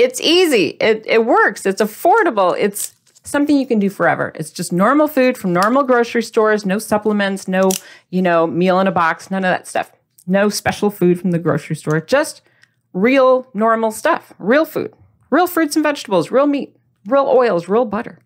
it's 0.00 0.20
easy. 0.20 0.78
It, 0.80 1.04
it 1.06 1.26
works. 1.26 1.66
It's 1.66 1.82
affordable. 1.82 2.56
It's 2.58 2.94
something 3.22 3.58
you 3.58 3.66
can 3.66 3.78
do 3.78 3.90
forever. 3.90 4.32
It's 4.34 4.50
just 4.50 4.72
normal 4.72 5.08
food 5.08 5.36
from 5.36 5.52
normal 5.52 5.82
grocery 5.82 6.22
stores, 6.22 6.64
no 6.64 6.78
supplements, 6.78 7.46
no, 7.46 7.70
you 8.08 8.22
know, 8.22 8.46
meal 8.46 8.80
in 8.80 8.86
a 8.86 8.92
box, 8.92 9.30
none 9.30 9.44
of 9.44 9.50
that 9.50 9.66
stuff. 9.66 9.92
No 10.26 10.48
special 10.48 10.90
food 10.90 11.20
from 11.20 11.32
the 11.32 11.38
grocery 11.38 11.76
store, 11.76 12.00
just 12.00 12.40
real 12.94 13.46
normal 13.52 13.90
stuff, 13.90 14.32
real 14.38 14.64
food, 14.64 14.94
real 15.28 15.46
fruits 15.46 15.76
and 15.76 15.82
vegetables, 15.82 16.30
real 16.30 16.46
meat, 16.46 16.76
real 17.06 17.26
oils, 17.26 17.68
real 17.68 17.84
butter. 17.84 18.20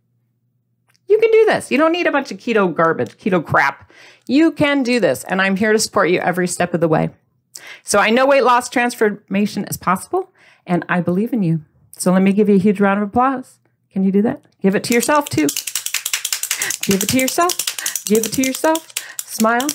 You 1.09 1.19
can 1.19 1.31
do 1.31 1.45
this. 1.47 1.71
You 1.71 1.79
don't 1.79 1.93
need 1.93 2.07
a 2.07 2.13
bunch 2.13 2.31
of 2.31 2.39
keto 2.39 2.73
garbage, 2.73 3.17
keto 3.19 3.45
crap. 3.45 3.91
You 4.27 4.53
can 4.53 4.83
do 4.83 5.01
this, 5.01 5.25
and 5.25 5.43
I'm 5.43 5.57
here 5.57 5.73
to 5.73 5.79
support 5.79 6.09
you 6.09 6.21
every 6.21 6.47
step 6.47 6.73
of 6.73 6.81
the 6.81 6.89
way. 6.89 7.11
So 7.83 7.99
I 7.99 8.11
know 8.11 8.27
weight 8.27 8.45
loss 8.45 8.69
transformation 8.69 9.65
is 9.65 9.77
possible 9.77 10.31
and 10.67 10.85
I 10.89 11.01
believe 11.01 11.33
in 11.33 11.43
you. 11.43 11.63
So 11.97 12.13
let 12.13 12.23
me 12.23 12.33
give 12.33 12.49
you 12.49 12.57
a 12.57 12.59
huge 12.59 12.81
round 12.81 13.03
of 13.03 13.09
applause. 13.09 13.59
Can 13.91 14.05
you 14.05 14.11
do 14.11 14.23
that? 14.23 14.45
Give 14.61 14.75
it 14.75 14.85
to 14.85 14.95
yourself 14.95 15.29
too. 15.29 15.47
Give 16.83 17.03
it 17.03 17.09
to 17.09 17.19
yourself. 17.19 18.05
Give 18.05 18.25
it 18.25 18.33
to 18.33 18.43
yourself. 18.43 18.93
Smile. 19.25 19.69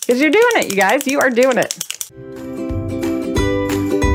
Because 0.00 0.20
you're 0.22 0.30
doing 0.30 0.52
it, 0.56 0.70
you 0.70 0.76
guys. 0.76 1.06
You 1.06 1.18
are 1.20 1.30
doing 1.30 1.58
it. 1.58 1.76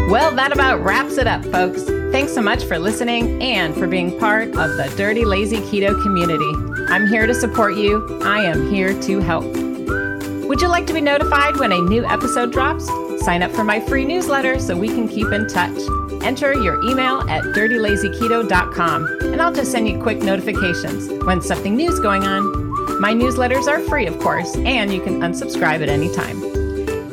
Well, 0.09 0.35
that 0.35 0.51
about 0.51 0.83
wraps 0.83 1.17
it 1.17 1.27
up, 1.27 1.43
folks. 1.45 1.83
Thanks 2.11 2.33
so 2.33 2.41
much 2.41 2.63
for 2.63 2.77
listening 2.77 3.41
and 3.41 3.75
for 3.75 3.87
being 3.87 4.17
part 4.19 4.49
of 4.49 4.77
the 4.77 4.93
Dirty 4.95 5.25
Lazy 5.25 5.57
Keto 5.57 6.01
community. 6.03 6.51
I'm 6.91 7.07
here 7.07 7.25
to 7.25 7.33
support 7.33 7.75
you. 7.75 8.21
I 8.23 8.43
am 8.43 8.69
here 8.71 8.99
to 9.01 9.19
help. 9.19 9.45
Would 9.45 10.61
you 10.61 10.67
like 10.67 10.85
to 10.87 10.93
be 10.93 11.01
notified 11.01 11.57
when 11.57 11.71
a 11.71 11.81
new 11.81 12.05
episode 12.05 12.51
drops? 12.51 12.87
Sign 13.23 13.41
up 13.41 13.51
for 13.51 13.63
my 13.63 13.79
free 13.79 14.03
newsletter 14.03 14.59
so 14.59 14.75
we 14.75 14.89
can 14.89 15.07
keep 15.07 15.31
in 15.31 15.47
touch. 15.47 15.77
Enter 16.23 16.53
your 16.53 16.83
email 16.83 17.21
at 17.29 17.43
dirtylazyketo.com 17.55 19.19
and 19.21 19.41
I'll 19.41 19.53
just 19.53 19.71
send 19.71 19.87
you 19.87 20.01
quick 20.01 20.19
notifications 20.19 21.09
when 21.25 21.41
something 21.41 21.75
new 21.75 21.89
is 21.89 21.99
going 21.99 22.23
on. 22.23 22.99
My 22.99 23.13
newsletters 23.13 23.67
are 23.67 23.79
free, 23.81 24.07
of 24.07 24.19
course, 24.19 24.55
and 24.57 24.93
you 24.93 25.01
can 25.01 25.21
unsubscribe 25.21 25.81
at 25.81 25.89
any 25.89 26.13
time. 26.13 26.39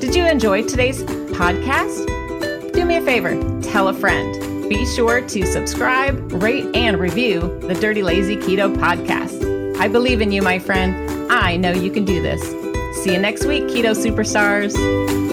Did 0.01 0.16
you 0.16 0.25
enjoy 0.27 0.64
today's 0.64 1.03
podcast? 1.03 2.73
Do 2.73 2.85
me 2.85 2.96
a 2.96 3.03
favor, 3.03 3.38
tell 3.62 3.88
a 3.88 3.94
friend. 3.94 4.68
Be 4.68 4.85
sure 4.87 5.20
to 5.20 5.46
subscribe, 5.46 6.33
rate, 6.42 6.66
and 6.75 6.99
review 6.99 7.40
the 7.62 7.75
Dirty 7.75 8.03
Lazy 8.03 8.37
Keto 8.37 8.75
podcast. 8.75 9.79
I 9.79 9.87
believe 9.87 10.20
in 10.20 10.33
you, 10.33 10.42
my 10.42 10.59
friend. 10.59 11.31
I 11.31 11.57
know 11.57 11.70
you 11.70 11.90
can 11.90 12.05
do 12.05 12.20
this. 12.20 12.42
See 13.05 13.12
you 13.12 13.18
next 13.20 13.46
week, 13.46 13.64
Keto 13.64 13.94
Superstars. 13.94 15.30